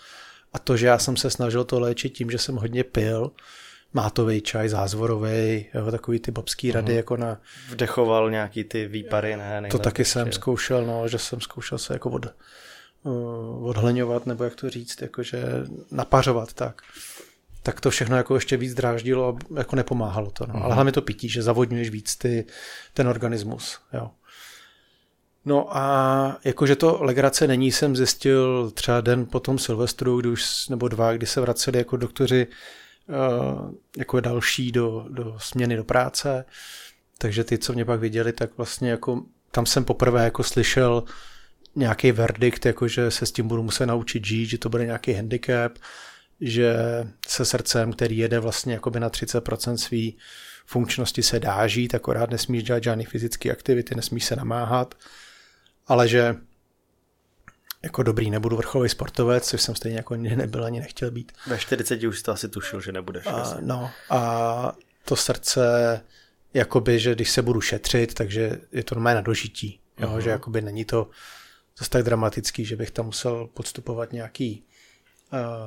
A 0.54 0.60
to, 0.60 0.78
že 0.78 0.88
já 0.88 0.98
jsem 1.00 1.18
se 1.18 1.30
snažil 1.30 1.64
to 1.64 1.80
léčit 1.80 2.14
tím, 2.14 2.32
že 2.32 2.38
jsem 2.38 2.56
hodně 2.56 2.84
pil, 2.84 3.32
mátový 3.94 4.42
čaj, 4.42 4.70
zázvorový, 4.70 5.66
jo, 5.74 5.92
takový 5.92 6.20
ty 6.20 6.32
bobský 6.32 6.72
rady, 6.72 6.94
uh-huh. 6.94 6.96
jako 6.96 7.18
na... 7.18 7.42
Vdechoval 7.70 8.32
nějaký 8.32 8.64
ty 8.64 8.88
výpary, 8.88 9.36
ne? 9.36 9.68
To 9.72 9.80
taky 9.80 10.06
jsem 10.06 10.32
zkoušel, 10.32 10.86
no, 10.86 11.08
že 11.08 11.18
jsem 11.18 11.42
zkoušel 11.42 11.78
se 11.78 11.94
jako 11.94 12.10
od, 12.10 12.26
uh, 13.04 13.68
odhleňovat, 13.68 14.26
nebo 14.26 14.44
jak 14.44 14.56
to 14.56 14.70
říct, 14.70 15.02
jakože 15.02 15.44
napařovat, 15.92 16.54
tak 16.54 16.82
tak 17.68 17.82
to 17.82 17.90
všechno 17.90 18.18
jako 18.18 18.36
ještě 18.36 18.58
víc 18.58 18.74
dráždilo 18.74 19.38
a 19.56 19.60
jako 19.60 19.76
nepomáhalo 19.76 20.32
to. 20.32 20.46
No. 20.46 20.64
Ale 20.64 20.76
hlavně 20.76 20.92
to 20.92 21.02
pití, 21.02 21.30
že 21.30 21.42
zavodňuješ 21.42 21.90
víc 21.90 22.16
ty, 22.16 22.46
ten 22.94 23.08
organismus. 23.08 23.80
Jo. 23.94 24.12
No 25.46 25.78
a 25.78 26.38
jakože 26.44 26.76
to 26.76 26.98
legrace 27.02 27.48
není, 27.48 27.72
jsem 27.72 27.96
zjistil 27.96 28.72
třeba 28.72 29.02
den 29.02 29.26
po 29.26 29.40
tom 29.40 29.60
Silvestru, 29.60 30.20
kdy 30.20 30.30
už, 30.30 30.68
nebo 30.68 30.88
dva, 30.88 31.14
kdy 31.14 31.26
se 31.26 31.42
vraceli 31.42 31.78
jako 31.78 31.98
doktoři 31.98 32.48
uh, 32.48 33.72
jako 33.98 34.20
další 34.20 34.72
do, 34.72 35.06
do 35.10 35.36
směny 35.40 35.76
do 35.76 35.84
práce, 35.84 36.46
takže 37.18 37.44
ty, 37.44 37.58
co 37.58 37.74
mě 37.74 37.86
pak 37.86 38.00
viděli, 38.00 38.34
tak 38.34 38.58
vlastně 38.58 38.90
jako 38.90 39.24
tam 39.52 39.66
jsem 39.66 39.86
poprvé 39.86 40.24
jako 40.24 40.44
slyšel 40.44 41.04
nějaký 41.76 42.12
verdikt, 42.12 42.66
jako 42.66 42.88
že 42.88 43.12
se 43.12 43.26
s 43.26 43.32
tím 43.32 43.48
budu 43.48 43.64
muset 43.64 43.86
naučit 43.86 44.26
žít, 44.26 44.46
že 44.46 44.58
to 44.58 44.70
bude 44.70 44.86
nějaký 44.86 45.14
handicap, 45.14 45.78
že 46.42 46.76
se 47.28 47.46
srdcem, 47.46 47.94
který 47.94 48.18
jede 48.18 48.40
vlastně 48.40 48.74
jakoby 48.74 49.00
na 49.00 49.10
30% 49.10 49.76
svý 49.76 50.18
funkčnosti 50.66 51.24
se 51.24 51.40
dá 51.40 51.68
žít, 51.68 51.96
akorát 51.96 52.30
nesmíš 52.30 52.64
dělat 52.64 52.84
žádné 52.84 53.06
fyzické 53.06 53.52
aktivity, 53.52 53.96
nesmíš 53.96 54.26
se 54.26 54.36
namáhat, 54.36 54.96
ale 55.88 56.08
že 56.08 56.36
jako 57.84 58.04
dobrý, 58.04 58.30
nebudu 58.30 58.58
vrcholový 58.58 58.90
sportovec, 58.90 59.48
což 59.48 59.62
jsem 59.62 59.76
stejně 59.76 59.98
jako 59.98 60.16
nebyl 60.16 60.66
ani 60.66 60.80
nechtěl 60.80 61.12
být. 61.12 61.32
Ve 61.48 61.58
40 61.58 62.04
už 62.04 62.22
to 62.22 62.32
asi 62.32 62.50
tušil, 62.50 62.82
že 62.82 62.92
nebudeš. 62.92 63.26
A, 63.26 63.58
no 63.62 63.92
a 64.10 64.76
to 65.06 65.16
srdce, 65.16 66.02
jakoby, 66.54 67.00
že 67.00 67.16
když 67.16 67.32
se 67.32 67.42
budu 67.42 67.62
šetřit, 67.62 68.14
takže 68.14 68.60
je 68.72 68.84
to 68.84 68.96
normálně 68.96 69.16
na 69.16 69.22
dožití. 69.22 69.80
Jo, 70.00 70.10
uh-huh. 70.10 70.18
že 70.18 70.30
jakoby 70.30 70.62
není 70.62 70.86
to 70.86 71.10
zase 71.80 71.90
tak 71.90 72.04
dramatický, 72.04 72.66
že 72.66 72.76
bych 72.76 72.92
tam 72.92 73.06
musel 73.06 73.50
podstupovat 73.54 74.14
nějaký 74.14 74.67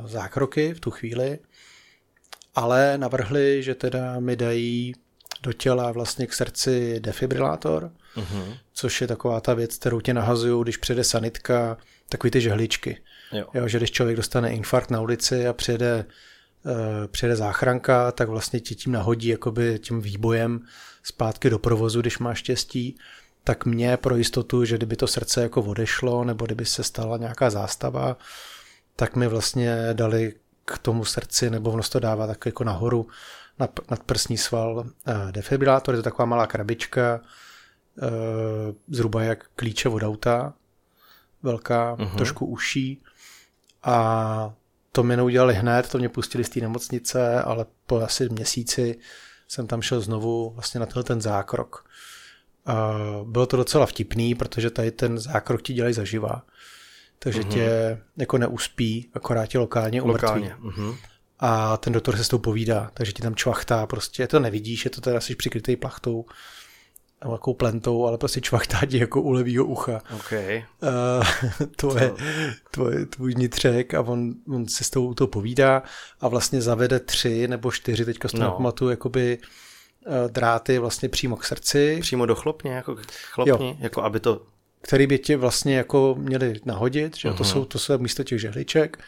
zákroky 0.07 0.75
v 0.75 0.81
tu 0.81 0.91
chvíli, 0.91 1.39
ale 2.55 2.99
navrhli, 2.99 3.63
že 3.63 3.75
teda 3.75 4.21
mi 4.21 4.37
dají 4.37 4.95
do 5.43 5.53
těla 5.53 5.93
vlastně 5.93 6.27
k 6.27 6.33
srdci 6.33 7.01
defibrilátor, 7.01 7.91
uh-huh. 8.17 8.59
což 8.73 9.01
je 9.01 9.07
taková 9.07 9.41
ta 9.41 9.55
věc, 9.55 9.77
kterou 9.77 10.01
tě 10.01 10.15
nahazují, 10.15 10.63
když 10.63 10.77
přijede 10.77 11.05
sanitka, 11.05 11.77
takový 12.09 12.31
ty 12.31 12.41
žehličky. 12.41 13.01
Jo. 13.33 13.47
jo. 13.55 13.69
že 13.69 13.79
když 13.79 13.91
člověk 13.91 14.17
dostane 14.17 14.53
infarkt 14.53 14.91
na 14.91 15.01
ulici 15.01 15.47
a 15.47 15.53
přijede, 15.53 16.05
uh, 16.65 16.73
přijede 17.07 17.37
záchranka, 17.37 18.13
tak 18.13 18.29
vlastně 18.29 18.61
ti 18.61 18.75
tím 18.75 18.93
nahodí 18.93 19.29
jakoby 19.29 19.79
tím 19.79 20.01
výbojem 20.01 20.61
zpátky 21.03 21.51
do 21.51 21.59
provozu, 21.59 22.01
když 22.01 22.19
má 22.19 22.35
štěstí, 22.35 22.97
tak 23.45 23.67
mě 23.67 23.97
pro 23.97 24.17
jistotu, 24.17 24.65
že 24.65 24.77
kdyby 24.77 24.97
to 24.97 25.07
srdce 25.07 25.43
jako 25.43 25.63
odešlo, 25.63 26.25
nebo 26.25 26.47
kdyby 26.47 26.67
se 26.67 26.83
stala 26.83 27.17
nějaká 27.17 27.51
zástava, 27.51 28.17
tak 29.01 29.17
mi 29.17 29.29
vlastně 29.29 29.77
dali 29.93 30.35
k 30.65 30.79
tomu 30.79 31.05
srdci, 31.05 31.51
nebo 31.51 31.71
ono 31.71 31.83
to 31.83 32.01
dává 32.01 32.27
tak 32.27 32.47
jako 32.47 32.65
nahoru 32.65 33.09
na, 33.59 33.69
nad 33.91 34.03
prsní 34.03 34.39
sval 34.39 34.85
eh, 35.07 35.33
defibrilátor, 35.33 35.95
je 35.95 35.99
to 35.99 36.03
taková 36.03 36.27
malá 36.27 36.47
krabička, 36.47 37.21
eh, 37.21 38.09
zhruba 38.89 39.23
jak 39.23 39.45
klíče 39.57 39.89
od 39.89 40.03
auta, 40.03 40.55
velká, 41.43 41.97
uh-huh. 41.97 42.17
trošku 42.17 42.47
uší 42.47 43.03
a 43.83 44.55
to 44.93 45.03
mi 45.03 45.17
neudělali 45.17 45.55
hned, 45.55 45.89
to 45.89 45.99
mě 45.99 46.09
pustili 46.09 46.45
z 46.45 46.49
té 46.49 46.61
nemocnice, 46.61 47.43
ale 47.43 47.67
po 47.87 48.01
asi 48.01 48.29
měsíci 48.29 48.99
jsem 49.49 49.67
tam 49.67 49.83
šel 49.83 50.01
znovu 50.01 50.51
vlastně 50.51 50.81
na 50.81 50.87
tenhle 50.87 51.03
ten 51.05 51.21
zákrok. 51.21 51.89
A 52.67 52.95
bylo 53.25 53.47
to 53.47 53.57
docela 53.57 53.87
vtipný, 53.87 54.35
protože 54.35 54.71
tady 54.71 54.91
ten 54.91 55.19
zákrok 55.19 55.63
ti 55.63 55.73
dělají 55.73 55.95
zaživa 55.95 56.43
takže 57.23 57.41
uh-huh. 57.41 57.49
tě 57.49 57.99
jako 58.17 58.39
neuspí, 58.39 59.11
akorát 59.15 59.47
tě 59.47 59.59
lokálně 59.59 60.03
umrtví. 60.03 60.27
Lokálně. 60.27 60.57
Uh-huh. 60.63 60.97
A 61.39 61.77
ten 61.77 61.93
doktor 61.93 62.17
se 62.17 62.25
s 62.25 62.29
tou 62.29 62.39
povídá, 62.39 62.91
takže 62.95 63.13
ti 63.13 63.23
tam 63.23 63.35
čvachtá, 63.35 63.87
prostě 63.87 64.27
to 64.27 64.41
nevidíš, 64.41 64.85
je 64.85 64.91
to 64.91 65.01
teda 65.01 65.17
asi 65.17 65.35
přikrytý 65.35 65.77
plachtou 65.77 66.25
nebo 67.25 67.37
takovou 67.37 67.55
plentou, 67.55 68.07
ale 68.07 68.19
prostě 68.19 68.41
čvachtá 68.41 68.87
ti 68.87 68.99
jako 68.99 69.23
u 69.23 69.31
levýho 69.31 69.65
ucha. 69.65 70.01
Okay. 70.15 70.65
Uh, 70.83 71.59
to 71.77 71.99
je 71.99 72.13
tvoje, 72.71 73.07
tvůj 73.07 73.35
vnitřek 73.35 73.95
a 73.95 74.01
on, 74.01 74.35
on 74.49 74.69
se 74.69 74.85
s 74.85 74.91
tou 74.91 75.15
to 75.15 75.27
povídá 75.27 75.83
a 76.21 76.29
vlastně 76.29 76.63
zavede 76.63 77.01
tři 77.01 77.49
nebo 77.49 77.73
čtyři, 77.73 78.05
teďka 78.05 78.29
z 78.29 78.33
toho 78.33 78.45
no. 78.45 78.53
pamatuju, 78.53 78.91
jakoby 78.91 79.39
uh, 79.39 80.31
dráty 80.31 80.79
vlastně 80.79 81.09
přímo 81.09 81.37
k 81.37 81.45
srdci. 81.45 81.99
Přímo 82.01 82.27
do 82.27 82.35
chlopně, 82.35 82.73
jako 82.73 82.97
chlopni, 83.33 83.69
jo. 83.69 83.77
jako 83.79 84.03
aby 84.03 84.21
to 84.21 84.47
který 84.83 85.07
by 85.07 85.19
ti 85.19 85.37
vlastně 85.37 85.77
jako 85.77 86.15
měli 86.19 86.61
nahodit, 86.65 87.17
že 87.17 87.29
uh-huh. 87.29 87.37
to, 87.37 87.43
mhm. 87.43 87.53
jsou, 87.53 87.65
to 87.65 87.79
jsou 87.79 87.99
místo 87.99 88.25
těch 88.25 88.41
žehliček. 88.41 88.99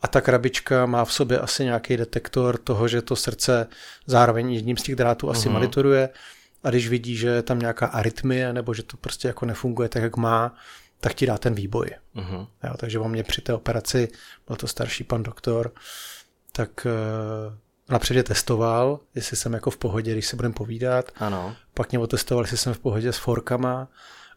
A 0.00 0.08
ta 0.08 0.20
krabička 0.20 0.86
má 0.86 1.04
v 1.04 1.12
sobě 1.12 1.38
asi 1.38 1.64
nějaký 1.64 1.96
detektor 1.96 2.58
toho, 2.58 2.88
že 2.88 3.02
to 3.02 3.16
srdce 3.16 3.66
zároveň 4.06 4.52
jedním 4.52 4.76
z 4.76 4.82
těch 4.82 4.96
drátů 4.96 5.30
asi 5.30 5.48
uh-huh. 5.48 5.52
monitoruje 5.52 6.08
a 6.64 6.70
když 6.70 6.88
vidí, 6.88 7.16
že 7.16 7.28
je 7.28 7.42
tam 7.42 7.58
nějaká 7.58 7.86
arytmie 7.86 8.52
nebo 8.52 8.74
že 8.74 8.82
to 8.82 8.96
prostě 8.96 9.28
jako 9.28 9.46
nefunguje 9.46 9.88
tak, 9.88 10.02
jak 10.02 10.16
má, 10.16 10.54
tak 11.00 11.14
ti 11.14 11.26
dá 11.26 11.38
ten 11.38 11.54
výboj. 11.54 11.90
Mhm. 12.14 12.46
Jo, 12.64 12.74
takže 12.76 12.98
on 12.98 13.10
mě 13.10 13.22
při 13.22 13.40
té 13.40 13.54
operaci, 13.54 14.08
byl 14.46 14.56
to 14.56 14.66
starší 14.66 15.04
pan 15.04 15.22
doktor, 15.22 15.72
tak 16.52 16.86
uh, 16.86 17.54
napřed 17.88 18.16
je 18.16 18.22
testoval, 18.22 19.00
jestli 19.14 19.36
jsem 19.36 19.52
jako 19.52 19.70
v 19.70 19.76
pohodě, 19.76 20.12
když 20.12 20.26
se 20.26 20.36
budeme 20.36 20.54
povídat. 20.54 21.12
Ano. 21.16 21.56
Pak 21.74 21.90
mě 21.90 21.98
otestoval, 21.98 22.44
jestli 22.44 22.56
jsem 22.56 22.74
v 22.74 22.78
pohodě 22.78 23.12
s 23.12 23.18
forkama 23.18 23.88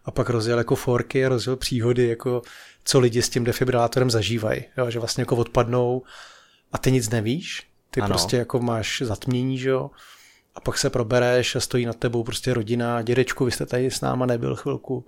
a 0.06 0.12
pak 0.12 0.30
rozjel 0.30 0.58
jako 0.58 0.76
forky, 0.76 1.28
rozjel 1.28 1.56
příhody, 1.56 2.08
jako 2.08 2.42
co 2.84 3.00
lidi 3.00 3.22
s 3.22 3.30
tím 3.30 3.44
defibrilátorem 3.44 4.10
zažívají. 4.12 4.64
Jo, 4.78 4.90
že 4.92 5.00
vlastně 5.00 5.22
jako 5.22 5.36
odpadnou 5.36 6.04
a 6.72 6.78
ty 6.78 6.92
nic 6.92 7.10
nevíš, 7.10 7.68
ty 7.92 8.02
Ano. 8.02 8.10
prostě 8.10 8.38
jako 8.38 8.60
máš 8.60 9.02
zatmění, 9.06 9.58
že 9.58 9.70
jo, 9.70 9.92
a 10.56 10.60
pak 10.60 10.78
se 10.78 10.90
probereš 10.90 11.56
a 11.56 11.60
stojí 11.60 11.86
nad 11.86 11.98
tebou 11.98 12.24
prostě 12.24 12.54
rodina, 12.54 13.02
dědečku, 13.02 13.46
vy 13.46 13.52
jste 13.52 13.66
tady 13.66 13.92
s 13.92 14.02
náma 14.02 14.26
nebyl 14.26 14.56
chvilku. 14.56 15.06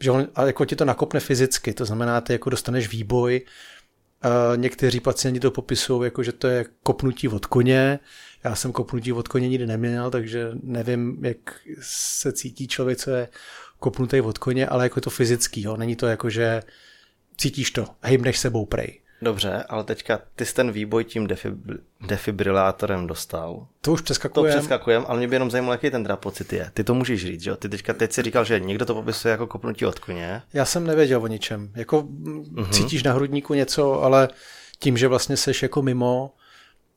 Že 0.00 0.10
on, 0.10 0.28
a 0.34 0.46
jako 0.46 0.64
ti 0.64 0.76
to 0.76 0.84
nakopne 0.84 1.20
fyzicky, 1.20 1.72
to 1.72 1.84
znamená, 1.84 2.20
ty 2.20 2.32
jako 2.32 2.50
dostaneš 2.50 2.88
výboj, 2.88 3.40
a 4.22 4.56
někteří 4.56 5.00
pacienti 5.00 5.40
to 5.40 5.50
popisují, 5.50 6.04
jako 6.04 6.22
že 6.22 6.32
to 6.32 6.46
je 6.48 6.64
kopnutí 6.82 7.28
od 7.28 7.46
koně. 7.46 7.98
Já 8.44 8.54
jsem 8.54 8.72
kopnutí 8.72 9.12
od 9.12 9.28
koně 9.28 9.48
nikdy 9.48 9.66
neměl, 9.66 10.10
takže 10.10 10.50
nevím, 10.62 11.24
jak 11.24 11.60
se 11.80 12.32
cítí 12.32 12.68
člověk, 12.68 12.98
co 12.98 13.10
je 13.10 13.28
kopnutý 13.80 14.20
od 14.20 14.38
koně, 14.38 14.66
ale 14.66 14.84
jako 14.84 15.00
to 15.00 15.10
fyzický, 15.10 15.62
jo. 15.62 15.76
není 15.76 15.96
to 15.96 16.06
jako, 16.06 16.30
že 16.30 16.62
cítíš 17.36 17.70
to, 17.70 17.86
hejbneš 18.02 18.38
sebou 18.38 18.66
prej. 18.66 19.00
Dobře, 19.22 19.64
ale 19.68 19.84
teďka 19.84 20.20
ty 20.36 20.46
jsi 20.46 20.54
ten 20.54 20.70
výboj 20.72 21.04
tím 21.04 21.26
defib- 21.26 21.78
defibrilátorem 22.06 23.06
dostal. 23.06 23.66
To 23.80 23.92
už 23.92 24.00
To 24.00 24.04
přeskakuje. 24.04 24.50
přeskakujem, 24.52 25.04
ale 25.08 25.18
mě 25.18 25.28
by 25.28 25.34
jenom 25.34 25.50
zajímalo, 25.50 25.72
jaký 25.72 25.90
ten 25.90 26.04
teda 26.04 26.16
pocit 26.16 26.52
je. 26.52 26.70
Ty 26.74 26.84
to 26.84 26.94
můžeš 26.94 27.26
říct, 27.26 27.40
že 27.40 27.50
jo? 27.50 27.56
Ty 27.56 27.68
teďka 27.68 27.92
teď 27.94 28.12
si 28.12 28.22
říkal, 28.22 28.44
že 28.44 28.60
někdo 28.60 28.86
to 28.86 28.94
popisuje 28.94 29.32
jako 29.32 29.46
kopnutí 29.46 29.86
od 29.86 29.98
koně. 29.98 30.42
Já 30.52 30.64
jsem 30.64 30.86
nevěděl 30.86 31.22
o 31.22 31.26
ničem. 31.26 31.72
Jako 31.74 32.02
mm-hmm. 32.02 32.70
cítíš 32.70 33.02
na 33.02 33.12
hrudníku 33.12 33.54
něco, 33.54 34.02
ale 34.02 34.28
tím, 34.78 34.96
že 34.96 35.08
vlastně 35.08 35.36
seš 35.36 35.62
jako 35.62 35.82
mimo, 35.82 36.34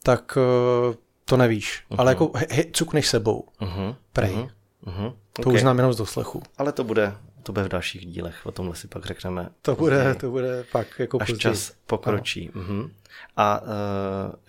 tak 0.04 0.38
uh, 0.38 0.96
to 1.26 1.38
nevíš. 1.38 1.84
Uh-huh. 1.92 1.96
Ale 2.00 2.12
jako 2.12 2.32
he, 2.36 2.46
he, 2.50 2.64
cukneš 2.72 3.08
sebou, 3.08 3.48
Uh-huh. 3.62 3.96
prej. 4.14 4.32
Uh-huh. 4.34 4.50
Uh-huh. 4.86 5.14
To 5.34 5.42
Okay. 5.42 5.54
už 5.54 5.62
znám 5.62 5.78
jenom 5.78 5.94
z 5.94 5.98
doslechu. 5.98 6.44
Ale 6.58 6.72
to 6.72 6.84
bude, 6.84 7.16
to 7.44 7.52
bude 7.52 7.66
v 7.66 7.70
dalších 7.70 8.06
dílech, 8.06 8.46
o 8.46 8.52
tomhle 8.52 8.76
si 8.76 8.88
pak 8.88 9.06
řekneme. 9.06 9.50
To 9.62 9.76
bude, 9.76 10.16
to 10.16 10.30
bude 10.32 10.64
pak 10.72 10.88
jako 11.00 11.22
Až 11.22 11.28
později. 11.28 11.40
čas 11.40 11.74
pokročí. 11.88 12.50
Uh-huh. 12.56 12.90
A 13.38 13.62
uh, 13.62 13.68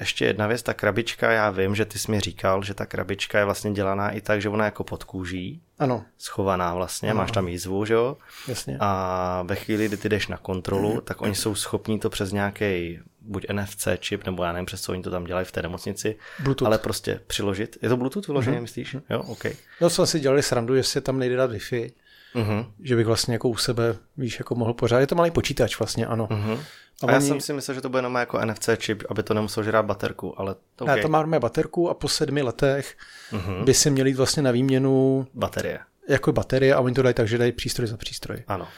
ještě 0.01 0.25
jedna 0.25 0.47
věc, 0.47 0.63
ta 0.63 0.75
krabička, 0.75 1.31
já 1.33 1.51
vím, 1.51 1.75
že 1.75 1.85
ty 1.85 1.99
jsi 1.99 2.11
mi 2.11 2.21
říkal, 2.21 2.63
že 2.63 2.75
ta 2.75 2.87
krabička 2.87 3.39
je 3.39 3.45
vlastně 3.45 3.73
dělaná 3.73 4.11
i 4.11 4.21
tak, 4.21 4.43
že 4.43 4.49
ona 4.49 4.65
je 4.65 4.67
jako 4.67 4.85
pod 4.85 5.05
kůží, 5.05 5.61
Ano, 5.79 6.05
schovaná 6.19 6.75
vlastně, 6.75 7.15
máš 7.15 7.31
tam 7.33 7.49
jízvu, 7.49 7.85
že 7.85 7.95
jo? 7.95 8.17
jasně. 8.49 8.77
A 8.81 9.43
ve 9.47 9.55
chvíli, 9.55 9.89
kdy 9.89 9.97
ty 9.97 10.09
jdeš 10.09 10.29
na 10.29 10.37
kontrolu, 10.37 11.01
tak 11.01 11.23
oni 11.23 11.35
jsou 11.35 11.55
schopní 11.55 11.99
to 11.99 12.11
přes 12.11 12.33
nějaký 12.33 12.99
buď 13.25 13.47
NFC 13.53 13.89
čip, 13.99 14.27
nebo 14.27 14.45
já 14.45 14.53
nevím, 14.53 14.67
přes 14.67 14.81
co 14.83 14.93
oni 14.93 15.03
to 15.03 15.11
tam 15.11 15.25
dělají 15.25 15.47
v 15.47 15.53
té 15.53 15.63
nemocnici, 15.63 16.17
Bluetooth. 16.43 16.67
ale 16.67 16.79
prostě 16.79 17.21
přiložit. 17.27 17.77
Je 17.83 17.89
to 17.89 17.97
Bluetooth 17.97 18.27
vyloženě, 18.27 18.61
myslíš? 18.61 18.97
Jo, 19.11 19.23
OK. 19.23 19.45
No 19.81 19.91
jsme 19.91 20.07
si 20.07 20.21
dělali 20.21 20.43
srandu, 20.43 20.83
se 20.83 21.01
tam 21.01 21.19
nejde 21.19 21.37
dát 21.37 21.51
Wi-Fi, 21.53 21.93
Uh-huh. 22.35 22.67
že 22.83 22.97
bych 22.97 23.07
vlastně 23.07 23.35
jako 23.35 23.49
u 23.49 23.57
sebe, 23.57 23.97
víš, 24.17 24.39
jako 24.39 24.55
mohl 24.55 24.75
pořád. 24.75 24.99
Je 25.01 25.07
to 25.07 25.15
malý 25.15 25.31
počítač 25.31 25.79
vlastně, 25.79 26.07
ano. 26.07 26.27
Uh-huh. 26.27 26.59
A 27.03 27.07
A 27.07 27.11
já 27.11 27.17
oni- 27.19 27.27
jsem 27.29 27.41
si 27.41 27.53
myslel, 27.53 27.75
že 27.75 27.81
to 27.81 27.89
bude 27.89 27.99
jenom 27.99 28.15
jako 28.15 28.39
NFC 28.45 28.69
čip, 28.79 29.03
aby 29.09 29.23
to 29.23 29.35
nemuselo 29.35 29.65
žrát 29.65 29.83
baterku, 29.83 30.41
ale 30.41 30.55
OK. 30.81 30.87
Ne, 30.89 30.97
to 31.03 31.09
máme 31.09 31.41
baterku 31.41 31.91
a 31.91 31.95
po 31.95 32.09
sedmi 32.09 32.43
letech 32.43 32.97
Mhm. 33.33 33.65
by 33.65 33.75
si 33.75 33.91
měli 33.91 34.11
jít 34.11 34.15
vlastně 34.17 34.43
na 34.43 34.51
výměnu 34.51 35.27
Baterie. 35.35 35.79
jako 36.09 36.33
baterie 36.33 36.75
a 36.75 36.81
oni 36.81 36.95
to 36.95 37.03
dají 37.03 37.15
tak, 37.15 37.29
že 37.29 37.39
dají 37.39 37.53
přístroj 37.53 37.89
za 37.89 37.97
přístroj. 37.97 38.43
Ano. 38.49 38.69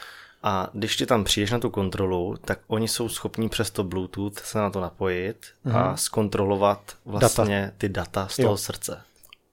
A 0.47 0.69
když 0.73 0.95
ty 0.97 1.05
tam 1.05 1.23
přijdeš 1.23 1.51
na 1.51 1.59
tu 1.59 1.69
kontrolu, 1.69 2.35
tak 2.45 2.59
oni 2.67 2.87
jsou 2.87 3.09
schopní 3.09 3.49
přes 3.49 3.71
to 3.71 3.83
Bluetooth 3.83 4.39
se 4.39 4.57
na 4.57 4.69
to 4.69 4.81
napojit 4.81 5.45
a 5.73 5.97
zkontrolovat 5.97 6.95
vlastně 7.05 7.61
data. 7.61 7.73
ty 7.77 7.89
data 7.89 8.27
z 8.27 8.35
toho 8.35 8.49
Jo. 8.49 8.57
srdce. 8.57 9.01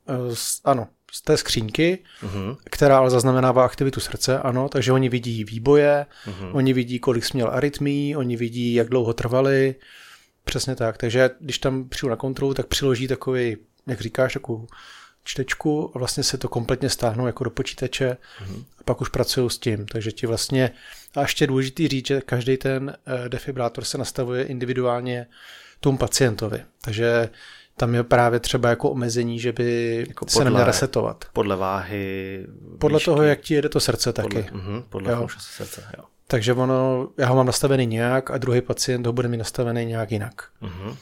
Eh, 0.08 0.34
z- 0.36 0.60
Ano, 0.64 0.86
z 1.12 1.22
té 1.22 1.36
skřínky, 1.36 1.98
Mhm. 2.22 2.56
která 2.64 2.98
ale 2.98 3.10
zaznamenává 3.10 3.64
aktivitu 3.64 4.00
srdce, 4.00 4.38
ano, 4.38 4.68
takže 4.68 4.92
oni 4.92 5.08
vidí 5.08 5.44
výboje, 5.44 6.06
Mhm. 6.26 6.48
oni 6.54 6.72
vidí, 6.72 6.98
kolik 6.98 7.24
jsi 7.24 7.30
měl 7.34 7.50
arytmí, 7.50 8.16
oni 8.16 8.36
vidí, 8.36 8.74
jak 8.74 8.88
dlouho 8.88 9.12
trvaly, 9.12 9.74
přesně 10.44 10.74
tak. 10.76 10.96
Takže 10.98 11.30
když 11.40 11.58
tam 11.58 11.88
přijdu 11.88 12.10
na 12.10 12.16
kontrolu, 12.16 12.54
tak 12.54 12.66
přiloží 12.66 13.08
takový, 13.08 13.56
jak 13.86 14.00
říkáš, 14.00 14.32
takovou 14.32 14.66
čtečku 15.24 15.90
a 15.94 15.98
vlastně 15.98 16.22
se 16.22 16.38
to 16.38 16.48
kompletně 16.48 16.90
stáhnou 16.90 17.26
jako 17.26 17.44
do 17.44 17.50
počítače 17.50 18.16
a 18.80 18.82
pak 18.84 19.00
už 19.00 19.08
pracují 19.08 19.50
s 19.50 19.58
tím. 19.58 19.86
Takže 19.86 20.12
ti 20.12 20.26
vlastně, 20.26 20.70
a 21.14 21.20
ještě 21.20 21.42
je 21.44 21.48
důležitý 21.48 21.88
říct, 21.88 22.06
že 22.06 22.20
každý 22.20 22.56
ten 22.56 22.96
eh, 23.24 23.28
defibrátor 23.28 23.84
se 23.84 23.98
nastavuje 23.98 24.44
individuálně 24.44 25.26
tomu 25.80 25.98
pacientovi. 25.98 26.62
Takže 26.80 27.28
tam 27.76 27.94
je 27.94 28.02
právě 28.04 28.40
třeba 28.40 28.68
jako 28.70 28.90
omezení, 28.90 29.38
že 29.40 29.52
by 29.52 29.98
Jako 30.08 30.26
se 30.28 30.32
podle- 30.32 30.44
neměl 30.44 30.64
resetovat. 30.64 31.24
Podle 31.32 31.56
váhy, 31.56 32.46
Podle 32.78 32.96
výšky, 32.98 33.04
toho, 33.04 33.22
jak 33.22 33.40
ti 33.40 33.54
jede 33.54 33.68
to 33.68 33.80
srdce 33.80 34.12
podle, 34.12 34.42
taky. 34.42 34.54
mhm, 34.56 34.82
podle 34.88 35.12
Jo. 35.12 35.28
srdce, 35.38 35.84
jo. 35.98 36.04
Takže 36.26 36.52
ono, 36.52 37.08
já 37.18 37.26
ho 37.26 37.36
mám 37.36 37.46
nastavený 37.46 37.86
nějak 37.86 38.30
a 38.30 38.38
druhý 38.38 38.60
pacient 38.60 39.06
ho 39.06 39.12
bude 39.12 39.28
mít 39.28 39.36
nastavený 39.36 39.84
nějak 39.84 40.12
jinak. 40.12 40.34
Mhm. 40.60 40.96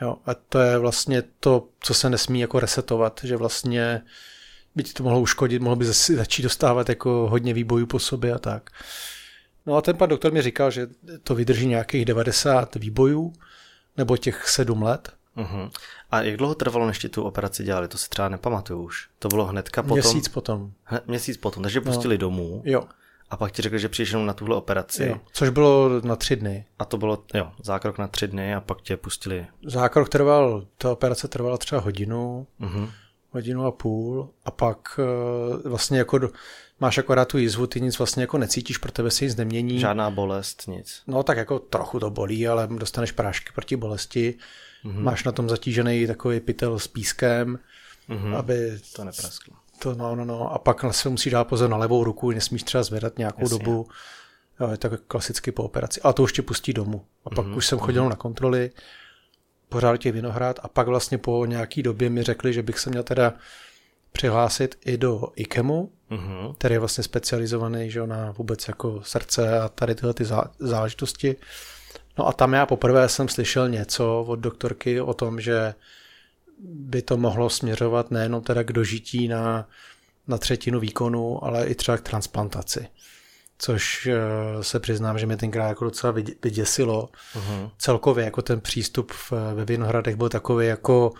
Jo, 0.00 0.16
a 0.26 0.34
to 0.34 0.58
je 0.58 0.78
vlastně 0.78 1.22
to, 1.40 1.68
co 1.80 1.94
se 1.94 2.10
nesmí 2.10 2.40
jako 2.40 2.60
resetovat, 2.60 3.20
že 3.24 3.36
vlastně 3.36 4.02
by 4.74 4.82
ti 4.82 4.92
to 4.92 5.02
mohlo 5.02 5.20
uškodit, 5.20 5.62
mohlo 5.62 5.76
by 5.76 5.84
zase 5.84 6.16
začít 6.16 6.42
dostávat 6.42 6.88
jako 6.88 7.28
hodně 7.30 7.54
výbojů 7.54 7.86
po 7.86 7.98
sobě 7.98 8.34
a 8.34 8.38
tak. 8.38 8.70
No 9.66 9.76
a 9.76 9.82
ten 9.82 9.96
pan 9.96 10.08
doktor 10.08 10.32
mi 10.32 10.42
říkal, 10.42 10.70
že 10.70 10.86
to 11.22 11.34
vydrží 11.34 11.66
nějakých 11.66 12.04
90 12.04 12.74
výbojů, 12.74 13.32
nebo 13.96 14.16
těch 14.16 14.48
7 14.48 14.82
let. 14.82 15.12
Mhm. 15.36 15.70
A 16.10 16.22
jak 16.22 16.36
dlouho 16.36 16.54
trvalo, 16.54 16.86
než 16.86 16.98
ti 16.98 17.08
tu 17.08 17.22
operaci 17.22 17.64
dělali? 17.64 17.88
To 17.88 17.98
si 17.98 18.08
třeba 18.08 18.28
nepamatuju 18.28 18.82
už. 18.82 19.08
To 19.18 19.28
bylo 19.28 19.46
hnedka 19.46 19.82
potom? 19.82 19.94
Měsíc 19.94 20.28
potom. 20.28 20.72
Hned, 20.84 21.06
měsíc 21.06 21.36
potom, 21.36 21.62
takže 21.62 21.80
pustili 21.80 22.18
domů 22.18 22.62
Jo, 22.64 22.84
a 23.30 23.36
pak 23.36 23.52
ti 23.52 23.62
řekli, 23.62 23.78
že 23.78 23.88
přijdeš 23.88 24.10
jenom 24.12 24.26
na 24.26 24.32
tuhle 24.32 24.56
operaci. 24.56 25.04
jo. 25.06 25.20
Což 25.32 25.48
bylo 25.48 25.90
na 26.04 26.16
tři 26.16 26.36
dny. 26.36 26.64
A 26.78 26.84
to 26.84 26.96
bylo, 26.96 27.24
jo, 27.34 27.52
zákrok 27.62 27.98
na 27.98 28.08
tři 28.08 28.28
dny 28.28 28.54
a 28.54 28.60
pak 28.60 28.82
tě 28.82 28.96
pustili. 28.96 29.46
Zákrok 29.66 30.08
trval, 30.08 30.66
ta 30.78 30.92
operace 30.92 31.28
trvala 31.28 31.58
třeba 31.58 31.80
hodinu, 31.80 32.46
Mhm. 32.58 32.90
hodinu 33.30 33.66
a 33.66 33.70
půl 33.72 34.30
a 34.44 34.50
pak 34.50 35.00
eh, 35.64 35.68
vlastně 35.68 35.98
jako 35.98 36.18
do, 36.18 36.30
máš 36.80 36.98
akorát 36.98 37.28
tu 37.28 37.38
jízvu, 37.38 37.66
ty 37.66 37.80
nic 37.80 37.98
vlastně 37.98 38.22
jako 38.22 38.38
necítíš, 38.38 38.78
pro 38.78 38.92
tebe 38.92 39.10
se 39.10 39.24
nic 39.24 39.36
nemění. 39.36 39.78
Žádná 39.80 40.10
bolest, 40.10 40.68
nic. 40.68 41.02
No 41.06 41.22
tak 41.22 41.36
jako 41.36 41.58
trochu 41.58 42.00
to 42.00 42.10
bolí, 42.10 42.48
ale 42.48 42.68
dostaneš 42.78 43.12
prášky 43.12 43.52
proti 43.54 43.76
bolesti. 43.76 44.34
Mm-hmm. 44.84 45.02
Máš 45.02 45.24
na 45.24 45.32
tom 45.32 45.48
zatížený 45.48 46.06
takový 46.06 46.40
pytel 46.40 46.78
s 46.78 46.86
pískem, 46.88 47.58
mm-hmm. 48.08 48.36
aby 48.36 48.78
To 48.96 49.04
neprasklo. 49.04 49.56
To, 49.84 49.94
no, 49.94 50.16
no, 50.16 50.24
no. 50.24 50.52
A 50.52 50.58
pak 50.58 50.84
se 50.90 51.08
musíš 51.08 51.32
dát 51.32 51.44
pozor 51.44 51.70
na 51.70 51.76
levou 51.76 52.04
ruku, 52.04 52.30
nesmíš 52.30 52.62
třeba 52.62 52.82
zvedat 52.82 53.18
nějakou 53.18 53.42
Jasně. 53.42 53.58
Dobu. 53.58 53.86
Jo, 54.60 54.70
je 54.70 54.76
tak 54.76 54.92
klasicky 55.08 55.52
po 55.52 55.62
operaci. 55.64 56.00
A 56.00 56.12
to 56.12 56.22
už 56.22 56.32
tě 56.32 56.42
pustí 56.42 56.72
domů. 56.72 57.04
A 57.24 57.30
pak 57.30 57.46
mm-hmm. 57.46 57.56
už 57.56 57.66
jsem 57.66 57.78
chodil 57.78 58.08
na 58.08 58.16
kontroly, 58.16 58.70
pořád 59.68 59.96
tě 59.96 60.12
Vinohrad 60.12 60.60
a 60.62 60.68
pak 60.68 60.86
vlastně 60.86 61.18
po 61.18 61.46
nějaký 61.46 61.82
době 61.82 62.10
mi 62.10 62.22
řekli, 62.22 62.52
že 62.52 62.62
bych 62.62 62.78
se 62.78 62.90
měl 62.90 63.02
teda 63.02 63.32
přihlásit 64.12 64.78
i 64.84 64.96
do 64.96 65.22
IKEMu, 65.36 65.90
Mhm. 66.10 66.54
který 66.58 66.74
je 66.74 66.78
vlastně 66.78 67.04
specializovaný 67.04 67.90
že, 67.90 68.06
na 68.06 68.30
vůbec 68.30 68.68
jako 68.68 69.00
srdce 69.04 69.60
a 69.60 69.68
tady 69.68 69.94
tyhle 69.94 70.14
ty 70.14 70.24
zá- 70.24 70.50
záležitosti. 70.58 71.36
No 72.18 72.26
a 72.28 72.32
tam 72.32 72.52
já 72.52 72.66
poprvé 72.66 73.08
jsem 73.08 73.28
slyšel 73.28 73.68
něco 73.68 74.24
od 74.28 74.36
doktorky 74.36 75.00
o 75.00 75.14
tom, 75.14 75.40
že 75.40 75.74
by 76.62 77.02
to 77.02 77.16
mohlo 77.16 77.50
směřovat 77.50 78.10
nejenom 78.10 78.42
teda 78.42 78.62
k 78.62 78.72
dožití 78.72 79.28
na, 79.28 79.68
na 80.28 80.38
třetinu 80.38 80.80
výkonu, 80.80 81.44
ale 81.44 81.66
i 81.66 81.74
třeba 81.74 81.96
k 81.96 82.02
transplantaci. 82.02 82.88
Což 83.58 84.06
eh, 84.06 84.64
se 84.64 84.80
přiznám, 84.80 85.18
že 85.18 85.26
mě 85.26 85.36
tenkrát 85.36 85.68
jako 85.68 85.84
docela 85.84 86.12
vydě- 86.12 86.34
vyděsilo. 86.42 87.08
Mhm. 87.34 87.70
Celkově 87.78 88.24
jako 88.24 88.42
ten 88.42 88.60
přístup 88.60 89.12
ve 89.54 89.64
Vinohradech 89.64 90.16
byl 90.16 90.28
takový 90.28 90.66
jako 90.66 91.12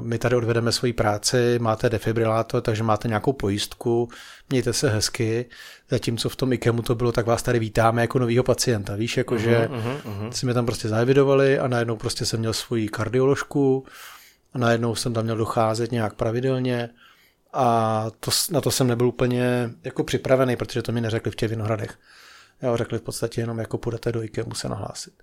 my 0.00 0.18
tady 0.18 0.36
odvedeme 0.36 0.72
svoji 0.72 0.92
práci, 0.92 1.58
máte 1.58 1.90
defibrilátor, 1.90 2.62
takže 2.62 2.82
máte 2.82 3.08
nějakou 3.08 3.32
pojistku, 3.32 4.08
mějte 4.50 4.72
se 4.72 4.90
hezky, 4.90 5.46
zatímco 5.90 6.28
v 6.28 6.36
tom 6.36 6.52
IKEMu 6.52 6.82
to 6.82 6.94
bylo, 6.94 7.12
tak 7.12 7.26
vás 7.26 7.42
tady 7.42 7.58
vítáme 7.58 8.00
jako 8.00 8.18
novýho 8.18 8.44
pacienta, 8.44 8.96
víš, 8.96 9.16
jako 9.16 9.38
že 9.38 9.68
Mhm, 9.72 9.96
mhm. 10.04 10.32
si 10.32 10.46
mě 10.46 10.54
tam 10.54 10.66
prostě 10.66 10.88
zaevidovali 10.88 11.58
a 11.58 11.68
najednou 11.68 11.96
prostě 11.96 12.26
jsem 12.26 12.40
měl 12.40 12.52
svoji 12.52 12.88
kardioložku 12.88 13.86
a 14.52 14.58
najednou 14.58 14.94
jsem 14.94 15.12
tam 15.14 15.24
měl 15.24 15.36
docházet 15.36 15.92
nějak 15.92 16.14
pravidelně 16.14 16.88
a 17.52 18.06
to, 18.20 18.30
na 18.50 18.60
to 18.60 18.70
jsem 18.70 18.86
nebyl 18.86 19.06
úplně 19.06 19.70
jako 19.84 20.04
připravený, 20.04 20.56
protože 20.56 20.82
to 20.82 20.92
mi 20.92 21.00
neřekli 21.00 21.32
v 21.32 21.36
těch 21.36 21.50
Vinohradech. 21.50 21.98
Jo, 22.62 22.76
řekli 22.76 22.98
v 22.98 23.02
podstatě 23.02 23.40
jenom 23.40 23.58
jako 23.58 23.78
půjdete 23.78 24.12
do 24.12 24.22
IKEMu 24.22 24.54
se 24.54 24.68
nahlásit. 24.68 25.14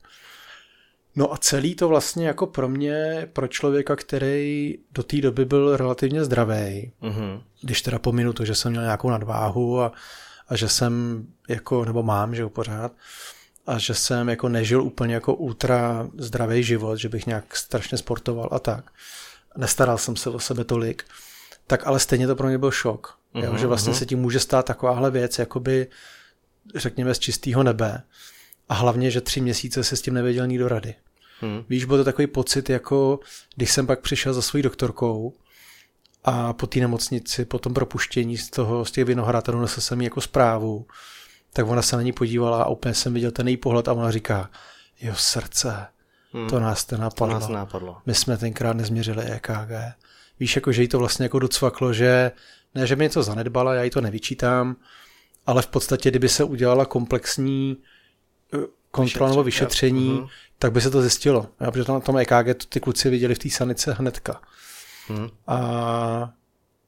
No 1.15 1.33
a 1.33 1.37
celý 1.37 1.75
to 1.75 1.87
vlastně 1.87 2.27
jako 2.27 2.47
pro 2.47 2.69
mě, 2.69 3.27
pro 3.33 3.47
člověka, 3.47 3.95
který 3.95 4.77
do 4.91 5.03
té 5.03 5.21
doby 5.21 5.45
byl 5.45 5.77
relativně 5.77 6.23
zdravý, 6.23 6.91
Mhm. 7.01 7.41
když 7.61 7.81
teda 7.81 7.99
pominu 7.99 8.33
to, 8.33 8.45
že 8.45 8.55
jsem 8.55 8.71
měl 8.71 8.83
nějakou 8.83 9.09
nadváhu 9.09 9.81
a, 9.81 9.91
a 10.47 10.55
že 10.55 10.69
jsem 10.69 11.25
jako, 11.49 11.85
nebo 11.85 12.03
mám, 12.03 12.35
že 12.35 12.41
jo, 12.41 12.49
pořád, 12.49 12.91
a 13.67 13.77
že 13.77 13.93
jsem 13.93 14.29
jako 14.29 14.49
nežil 14.49 14.83
úplně 14.83 15.13
jako 15.13 15.33
ultra 15.35 16.09
zdravý 16.17 16.63
život, 16.63 16.95
že 16.95 17.09
bych 17.09 17.25
nějak 17.25 17.55
strašně 17.57 17.97
sportoval 17.97 18.49
a 18.51 18.59
tak. 18.59 18.91
Nestaral 19.57 19.97
jsem 19.97 20.15
se 20.15 20.29
o 20.29 20.39
sebe 20.39 20.63
tolik, 20.63 21.03
tak 21.67 21.87
ale 21.87 21.99
stejně 21.99 22.27
to 22.27 22.35
pro 22.35 22.47
mě 22.47 22.57
byl 22.57 22.71
šok. 22.71 23.17
Uh-huh, 23.35 23.43
jo, 23.43 23.57
že 23.57 23.67
vlastně 23.67 23.93
uh-huh. 23.93 23.97
se 23.97 24.05
tím 24.05 24.19
může 24.19 24.39
stát 24.39 24.65
takováhle 24.65 25.11
věc, 25.11 25.39
jakoby 25.39 25.87
řekněme 26.75 27.15
z 27.15 27.19
čistého 27.19 27.63
nebe. 27.63 28.01
A 28.69 28.73
hlavně, 28.73 29.11
že 29.11 29.21
tři 29.21 29.41
měsíce 29.41 29.83
se 29.83 29.95
s 29.95 30.01
tím 30.01 30.13
nevěděl 30.13 30.47
nikdo 30.47 30.67
rady. 30.67 30.95
Hmm. 31.41 31.63
Víš, 31.69 31.85
byl 31.85 31.97
to 31.97 32.03
takový 32.03 32.27
pocit, 32.27 32.69
jako 32.69 33.19
když 33.55 33.71
jsem 33.71 33.87
pak 33.87 33.99
přišel 33.99 34.33
za 34.33 34.41
svojí 34.41 34.63
doktorkou 34.63 35.33
a 36.23 36.53
po 36.53 36.67
té 36.67 36.79
nemocnici, 36.79 37.45
po 37.45 37.59
tom 37.59 37.73
propuštění 37.73 38.37
z, 38.37 38.49
toho, 38.49 38.85
z 38.85 38.91
těch 38.91 39.05
vinohradů 39.05 39.61
nesl 39.61 39.81
jsem 39.81 40.01
jí 40.01 40.05
jako 40.05 40.21
zprávu, 40.21 40.87
tak 41.53 41.67
ona 41.67 41.81
se 41.81 41.95
na 41.95 42.01
ní 42.01 42.11
podívala 42.11 42.63
a 42.63 42.69
úplně 42.69 42.93
jsem 42.93 43.13
viděl 43.13 43.31
ten 43.31 43.47
její 43.47 43.57
pohled 43.57 43.87
a 43.87 43.93
ona 43.93 44.11
říká, 44.11 44.49
jo 45.01 45.13
srdce, 45.17 45.87
hmm. 46.33 46.49
to 46.49 46.59
nás 46.59 46.85
to 46.85 46.97
napadlo. 46.97 47.27
To 47.27 47.39
nás 47.39 47.49
napadlo. 47.49 47.97
My 48.05 48.15
jsme 48.15 48.37
tenkrát 48.37 48.73
nezměřili 48.73 49.23
EKG. 49.23 49.71
Víš, 50.39 50.55
jako, 50.55 50.71
že 50.71 50.81
jí 50.81 50.87
to 50.87 50.99
vlastně 50.99 51.25
jako 51.25 51.39
docvaklo, 51.39 51.93
že 51.93 52.31
ne, 52.75 52.87
že 52.87 52.95
mi 52.95 53.03
něco 53.03 53.23
zanedbala, 53.23 53.73
já 53.73 53.83
jí 53.83 53.89
to 53.89 54.01
nevyčítám, 54.01 54.75
ale 55.45 55.61
v 55.61 55.67
podstatě, 55.67 56.09
kdyby 56.09 56.29
se 56.29 56.43
udělala 56.43 56.85
komplexní 56.85 57.77
kontrola 58.91 59.29
nebo 59.29 59.43
vyšetření, 59.43 60.11
mm-hmm. 60.11 60.29
tak 60.59 60.71
by 60.71 60.81
se 60.81 60.91
to 60.91 61.01
zjistilo. 61.01 61.47
Já, 61.59 61.71
protože 61.71 61.91
na 61.91 61.99
tom 61.99 62.17
EKG 62.17 62.57
to 62.57 62.65
ty 62.69 62.79
kluci 62.79 63.09
viděli 63.09 63.35
v 63.35 63.39
té 63.39 63.49
sanice 63.49 63.93
hnedka. 63.93 64.41
Mm. 65.09 65.29
A 65.47 66.33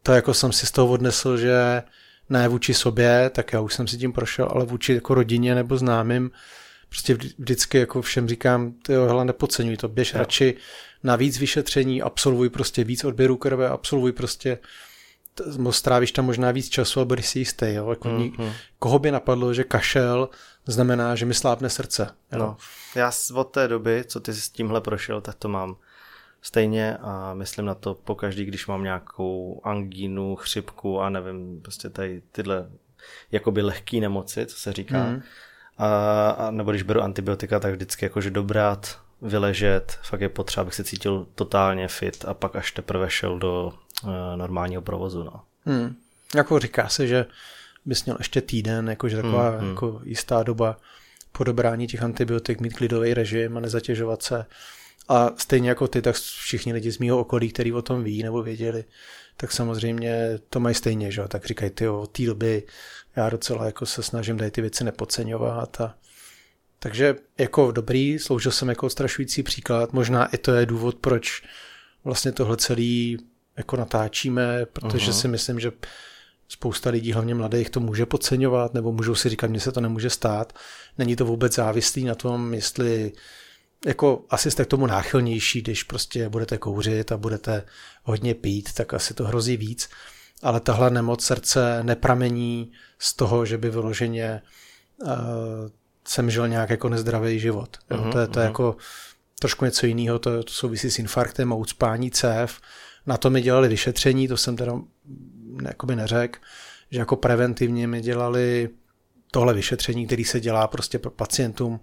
to 0.03 0.11
jako 0.11 0.33
jsem 0.33 0.51
si 0.51 0.65
z 0.65 0.71
toho 0.71 0.87
odnesl, 0.87 1.37
že 1.37 1.83
ne 2.29 2.47
vůči 2.47 2.73
sobě, 2.73 3.29
tak 3.33 3.53
já 3.53 3.59
už 3.59 3.73
jsem 3.73 3.87
si 3.87 3.97
tím 3.97 4.13
prošel, 4.13 4.47
ale 4.51 4.65
vůči 4.65 4.93
jako 4.93 5.13
rodině 5.13 5.55
nebo 5.55 5.77
známým, 5.77 6.31
prostě 6.89 7.13
vždycky 7.13 7.77
jako 7.77 8.01
všem 8.01 8.27
říkám, 8.27 8.71
ty 8.71 8.93
jo, 8.93 9.05
hele, 9.05 9.25
nepodceňuj 9.25 9.77
to, 9.77 9.87
běž 9.87 10.13
jo. 10.13 10.19
radši 10.19 10.55
na 11.03 11.15
víc 11.15 11.39
vyšetření, 11.39 12.01
absolvuj 12.01 12.49
prostě 12.49 12.83
víc 12.83 13.03
odběrů 13.03 13.37
krve, 13.37 13.69
absolvuj 13.69 14.11
prostě 14.11 14.57
strávíš 15.69 16.11
tam 16.11 16.25
možná 16.25 16.51
víc 16.51 16.69
času, 16.69 16.99
ale 16.99 17.05
budeš 17.05 17.27
si 17.27 17.39
jistý. 17.39 17.65
Jo? 17.73 17.89
Jako 17.89 18.07
mm-hmm. 18.07 18.51
Koho 18.79 18.99
by 18.99 19.11
napadlo, 19.11 19.53
že 19.53 19.63
kašel 19.63 20.29
znamená, 20.65 21.15
že 21.15 21.25
mi 21.25 21.33
slábne 21.33 21.69
srdce. 21.69 22.09
Jo? 22.31 22.39
No. 22.39 22.57
Já 22.95 23.11
od 23.33 23.43
té 23.43 23.67
doby, 23.67 24.03
co 24.07 24.19
ty 24.19 24.33
s 24.33 24.49
tímhle 24.49 24.81
prošel, 24.81 25.21
tak 25.21 25.35
to 25.35 25.49
mám 25.49 25.75
stejně 26.41 26.97
a 26.97 27.33
myslím 27.33 27.65
na 27.65 27.75
to 27.75 27.93
po 27.93 28.15
každý, 28.15 28.45
když 28.45 28.67
mám 28.67 28.83
nějakou 28.83 29.61
angínu, 29.63 30.35
chřipku 30.35 31.01
a 31.01 31.09
nevím, 31.09 31.61
prostě 31.61 31.89
tady 31.89 32.21
tyhle 32.31 32.69
jakoby 33.31 33.61
lehký 33.61 33.99
nemoci, 33.99 34.45
co 34.45 34.57
se 34.57 34.73
říká. 34.73 35.03
Mm. 35.03 35.21
A, 35.77 36.29
a 36.29 36.51
nebo 36.51 36.71
když 36.71 36.83
beru 36.83 37.01
antibiotika, 37.01 37.59
tak 37.59 37.73
vždycky 37.73 38.05
jakože 38.05 38.31
dobrát, 38.31 38.99
vyležet, 39.21 39.99
fakt 40.03 40.21
je 40.21 40.29
potřeba, 40.29 40.61
abych 40.61 40.73
se 40.73 40.83
cítil 40.83 41.27
totálně 41.35 41.87
fit 41.87 42.25
a 42.27 42.33
pak 42.33 42.55
až 42.55 42.71
teprve 42.71 43.09
šel 43.09 43.39
do 43.39 43.73
uh, 44.03 44.11
normálního 44.35 44.81
provozu. 44.81 45.23
No. 45.23 45.41
Hmm. 45.65 45.95
Jako 46.35 46.59
říká 46.59 46.87
se, 46.87 47.07
že 47.07 47.25
bys 47.85 48.05
měl 48.05 48.15
ještě 48.19 48.41
týden, 48.41 48.89
jakože 48.89 49.15
taková 49.15 49.49
hmm, 49.49 49.59
hmm. 49.59 49.69
jako 49.69 50.01
jistá 50.03 50.43
doba 50.43 50.77
po 51.31 51.43
dobrání 51.43 51.87
těch 51.87 52.03
antibiotik, 52.03 52.61
mít 52.61 52.73
klidový 52.73 53.13
režim 53.13 53.57
a 53.57 53.59
nezatěžovat 53.59 54.23
se. 54.23 54.45
A 55.09 55.31
stejně 55.37 55.69
jako 55.69 55.87
ty, 55.87 56.01
tak 56.01 56.15
všichni 56.15 56.73
lidi 56.73 56.91
z 56.91 56.97
mého 56.97 57.19
okolí, 57.19 57.49
kteří 57.49 57.73
o 57.73 57.81
tom 57.81 58.03
ví 58.03 58.23
nebo 58.23 58.43
věděli, 58.43 58.83
tak 59.37 59.51
samozřejmě 59.51 60.39
to 60.49 60.59
mají 60.59 60.75
stejně, 60.75 61.11
že? 61.11 61.21
tak 61.27 61.45
říkají, 61.45 61.71
ty 61.71 61.87
od 61.87 62.11
té 62.11 62.23
doby 62.23 62.63
já 63.15 63.29
docela 63.29 63.65
jako 63.65 63.85
se 63.85 64.03
snažím 64.03 64.37
tady 64.37 64.51
ty 64.51 64.61
věci 64.61 64.83
nepodceňovat 64.83 65.81
a 65.81 65.95
takže 66.79 67.15
jako 67.37 67.71
dobrý, 67.71 68.19
sloužil 68.19 68.51
jsem 68.51 68.69
jako 68.69 68.85
odstrašující 68.85 69.43
příklad, 69.43 69.93
možná 69.93 70.25
i 70.25 70.37
to 70.37 70.53
je 70.53 70.65
důvod, 70.65 70.95
proč 70.95 71.43
vlastně 72.03 72.31
tohle 72.31 72.57
celý 72.57 73.17
jako 73.57 73.77
natáčíme, 73.77 74.65
protože 74.65 75.11
uh-huh. 75.11 75.21
si 75.21 75.27
myslím, 75.27 75.59
že 75.59 75.71
spousta 76.51 76.89
lidí, 76.89 77.11
hlavně 77.11 77.35
mladých, 77.35 77.69
to 77.69 77.79
může 77.79 78.05
podceňovat, 78.05 78.73
nebo 78.73 78.91
můžou 78.91 79.15
si 79.15 79.29
říkat, 79.29 79.49
mně 79.49 79.59
se 79.59 79.71
to 79.71 79.81
nemůže 79.81 80.09
stát. 80.09 80.53
Není 80.97 81.15
to 81.15 81.25
vůbec 81.25 81.55
závislý 81.55 82.03
na 82.03 82.15
tom, 82.15 82.53
jestli 82.53 83.11
jako 83.85 84.25
asi 84.29 84.51
jste 84.51 84.65
k 84.65 84.67
tomu 84.67 84.85
náchylnější, 84.85 85.61
když 85.61 85.83
prostě 85.83 86.29
budete 86.29 86.57
kouřit 86.57 87.11
a 87.11 87.17
budete 87.17 87.65
hodně 88.03 88.35
pít, 88.35 88.73
tak 88.73 88.93
asi 88.93 89.13
to 89.13 89.23
hrozí 89.23 89.57
víc. 89.57 89.89
Ale 90.43 90.59
tahle 90.59 90.89
nemoc 90.89 91.23
srdce 91.23 91.83
nepramení 91.83 92.71
z 92.99 93.13
toho, 93.13 93.45
že 93.45 93.57
by 93.57 93.69
vyloženě 93.69 94.41
uh, 95.03 95.09
jsem 96.07 96.31
žil 96.31 96.47
nějak 96.47 96.69
jako 96.69 96.89
nezdravý 96.89 97.39
život. 97.39 97.77
Jo? 97.91 97.97
Uh-huh, 97.97 98.11
to, 98.11 98.19
je, 98.19 98.27
to 98.27 98.39
uh-huh. 98.39 98.43
jako 98.43 98.75
trošku 99.39 99.65
něco 99.65 99.85
jiného, 99.85 100.19
to, 100.19 100.43
to 100.43 100.53
souvisí 100.53 100.91
s 100.91 100.99
infarktem 100.99 101.53
a 101.53 101.55
ucpání 101.55 102.11
cév. 102.11 102.59
Na 103.05 103.17
to 103.17 103.29
mi 103.29 103.41
dělali 103.41 103.67
vyšetření, 103.67 104.27
to 104.27 104.37
jsem 104.37 104.55
teda 104.55 104.73
jakoby 105.67 105.95
neřekl, 105.95 106.39
že 106.91 106.99
jako 106.99 107.15
preventivně 107.15 107.87
mi 107.87 108.01
dělali 108.01 108.69
tohle 109.31 109.53
vyšetření, 109.53 110.05
který 110.05 110.23
se 110.25 110.39
dělá 110.39 110.67
prostě 110.67 110.99
pro 110.99 111.11
pacientům, 111.11 111.79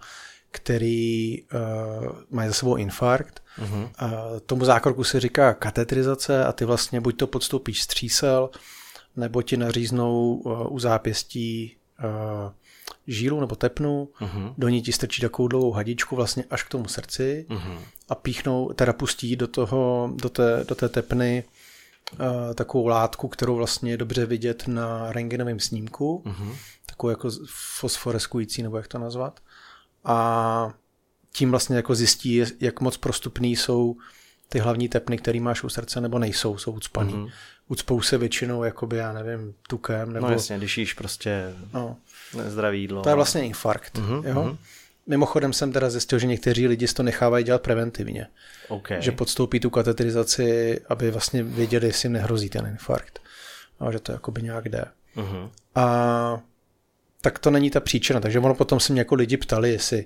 který 0.51 1.43
uh, 1.43 2.09
mají 2.31 2.49
za 2.49 2.55
sebou 2.55 2.77
infarkt. 2.77 3.43
Uh-huh. 3.59 3.83
Uh, 3.83 4.41
tomu 4.47 4.65
zákroku 4.65 5.05
se 5.05 5.21
říká 5.21 5.55
katetrizace 5.55 6.45
a 6.45 6.53
ty 6.53 6.65
vlastně 6.65 7.01
buď 7.01 7.17
to 7.17 7.27
podstoupíš 7.27 7.83
střísel, 7.83 8.51
nebo 9.17 9.43
ti 9.43 9.57
naříznou 9.57 10.35
uh, 10.35 10.73
u 10.73 10.79
zápěstí 10.79 11.77
uh, 12.05 12.53
žílu 13.07 13.41
nebo 13.41 13.57
tepnu, 13.57 14.09
uh-huh. 14.21 14.55
do 14.59 14.69
ní 14.69 14.83
ti 14.83 14.93
strčí 14.93 15.21
takovou 15.23 15.49
dlouhou 15.49 15.73
hadičku 15.73 16.17
vlastně 16.17 16.45
až 16.51 16.63
k 16.63 16.69
tomu 16.69 16.89
srdci 16.89 17.47
uh-huh. 17.49 17.79
a 18.09 18.15
píchnou, 18.15 18.73
teda 18.73 18.93
pustí 18.93 19.37
do 19.37 19.47
toho, 19.47 20.13
do 20.23 20.29
té, 20.29 20.65
do 20.69 20.75
té 20.75 20.89
tepny 20.89 21.45
takovou 22.55 22.87
látku, 22.87 23.29
kterou 23.29 23.57
vlastně 23.57 23.91
je 23.91 23.97
dobře 23.97 24.27
vidět 24.27 24.65
na 24.67 25.13
rengenovém 25.13 25.61
snímku, 25.61 26.23
uh-huh. 26.27 26.55
takovou 26.87 27.11
jako 27.11 27.31
fosforeskující, 27.79 28.63
nebo 28.63 28.77
jak 28.77 28.89
to 28.89 28.99
nazvat. 28.99 29.41
A 30.05 30.73
tím 31.33 31.51
vlastně 31.51 31.77
jako 31.77 31.95
zjistí, 31.95 32.43
jak 32.61 32.81
moc 32.81 32.97
prostupný 32.97 33.57
jsou 33.57 33.97
ty 34.49 34.59
hlavní 34.59 34.89
tepny, 34.89 35.19
které 35.19 35.41
máš 35.41 35.63
u 35.65 35.69
srdce, 35.69 36.01
nebo 36.01 36.19
nejsou, 36.19 36.59
jsou 36.59 36.73
ucpaný. 36.73 37.13
Mm-hmm. 37.13 37.31
Ucpou 37.69 38.01
se 38.01 38.19
většinou, 38.19 38.63
jakoby, 38.63 38.97
já 38.97 39.13
nevím, 39.13 39.55
tukem. 39.69 40.13
Nebo... 40.13 40.27
No 40.27 40.33
jasně, 40.33 40.59
když 40.59 40.79
jíš 40.79 40.95
prostě 40.95 41.55
no. 41.75 41.97
nezdravý 42.37 42.81
jídlo. 42.81 43.03
To 43.03 43.09
je 43.09 43.15
vlastně 43.15 43.43
infarkt. 43.43 43.99
Mm-hmm. 43.99 44.27
Jo? 44.27 44.35
Mm-hmm. 44.35 44.57
Mimochodem 45.09 45.53
jsem 45.53 45.73
teda 45.73 45.91
zjistil, 45.91 46.19
že 46.19 46.27
někteří 46.27 46.67
lidi 46.67 46.87
to 46.87 47.03
nechávají 47.03 47.45
dělat 47.45 47.63
preventivně. 47.63 48.27
Okay. 48.69 49.03
Že 49.03 49.13
podstoupí 49.13 49.61
tu 49.61 49.71
katetrizaci, 49.71 50.81
aby 50.89 51.11
vlastně 51.11 51.43
věděli, 51.43 51.87
jestli 51.87 52.07
jim 52.07 52.13
nehrozí 52.13 52.49
ten 52.49 52.67
infarkt. 52.67 53.19
A 53.81 53.93
že 53.93 53.99
to 53.99 54.13
jakoby 54.13 54.43
nějak 54.43 54.69
jde. 54.69 54.85
Mm-hmm. 55.17 55.51
A 55.75 56.43
tak 57.21 57.39
to 57.39 57.51
není 57.51 57.71
ta 57.71 57.81
příčina. 57.81 58.21
Takže 58.21 58.39
ono 58.39 58.55
potom 58.55 58.81
se 58.81 58.93
mě 58.93 59.01
jako 59.01 59.15
lidi 59.15 59.37
ptali, 59.37 59.71
jestli 59.71 60.05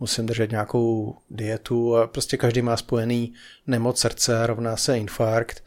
musím 0.00 0.26
držet 0.26 0.50
nějakou 0.50 1.16
dietu 1.30 1.96
a 1.96 2.06
prostě 2.06 2.36
každý 2.36 2.62
má 2.62 2.76
spojený 2.76 3.34
nemoc 3.66 4.00
srdce, 4.00 4.46
rovná 4.46 4.76
se 4.76 4.98
infarkt, 4.98 5.64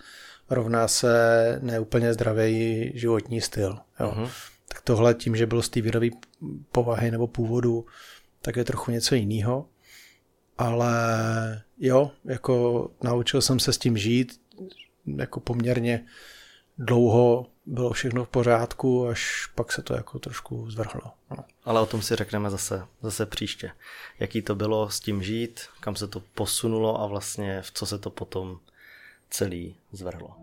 rovná 0.50 0.88
se 0.88 1.60
neúplně 1.62 2.14
zdravý 2.14 2.92
životní 2.96 3.42
styl. 3.42 3.80
Jo. 4.00 4.14
Uh-huh. 4.18 4.30
Tak 4.68 4.82
tohle 4.82 5.14
tím, 5.14 5.36
že 5.36 5.46
bylo 5.46 5.62
z 5.62 5.70
té 5.70 5.82
výroby 5.82 6.12
povahy 6.72 7.12
nebo 7.12 7.28
původu, 7.28 7.86
tak 8.44 8.56
je 8.56 8.64
trochu 8.64 8.92
něco 8.92 9.16
jiného. 9.16 9.66
Ale 10.58 10.94
jo, 11.78 12.12
jako 12.26 12.90
naučil 13.04 13.42
jsem 13.42 13.60
se 13.60 13.74
s 13.74 13.78
tím 13.78 13.98
žít, 13.98 14.42
jako 15.18 15.40
poměrně 15.40 16.06
dlouho 16.78 17.46
bylo 17.66 17.94
všechno 17.94 18.26
v 18.26 18.30
pořádku, 18.30 19.08
až 19.08 19.46
pak 19.56 19.72
se 19.72 19.82
to 19.82 19.94
jako 19.94 20.20
trošku 20.20 20.72
zvrhlo. 20.72 21.12
No. 21.32 21.44
Ale 21.64 21.82
o 21.82 21.86
tom 21.86 22.02
si 22.02 22.16
řekneme 22.16 22.50
zase, 22.50 22.86
zase 23.02 23.26
příště. 23.26 23.72
Jaký 24.20 24.42
to 24.42 24.56
bylo 24.56 24.90
s 24.90 25.00
tím 25.00 25.24
žít, 25.24 25.62
kam 25.80 25.96
se 25.96 26.08
to 26.08 26.20
posunulo 26.20 27.02
a 27.02 27.08
vlastně 27.08 27.62
v 27.62 27.72
co 27.72 27.86
se 27.86 27.98
to 27.98 28.10
potom 28.10 28.60
celý 29.30 29.76
zvrhlo. 29.92 30.36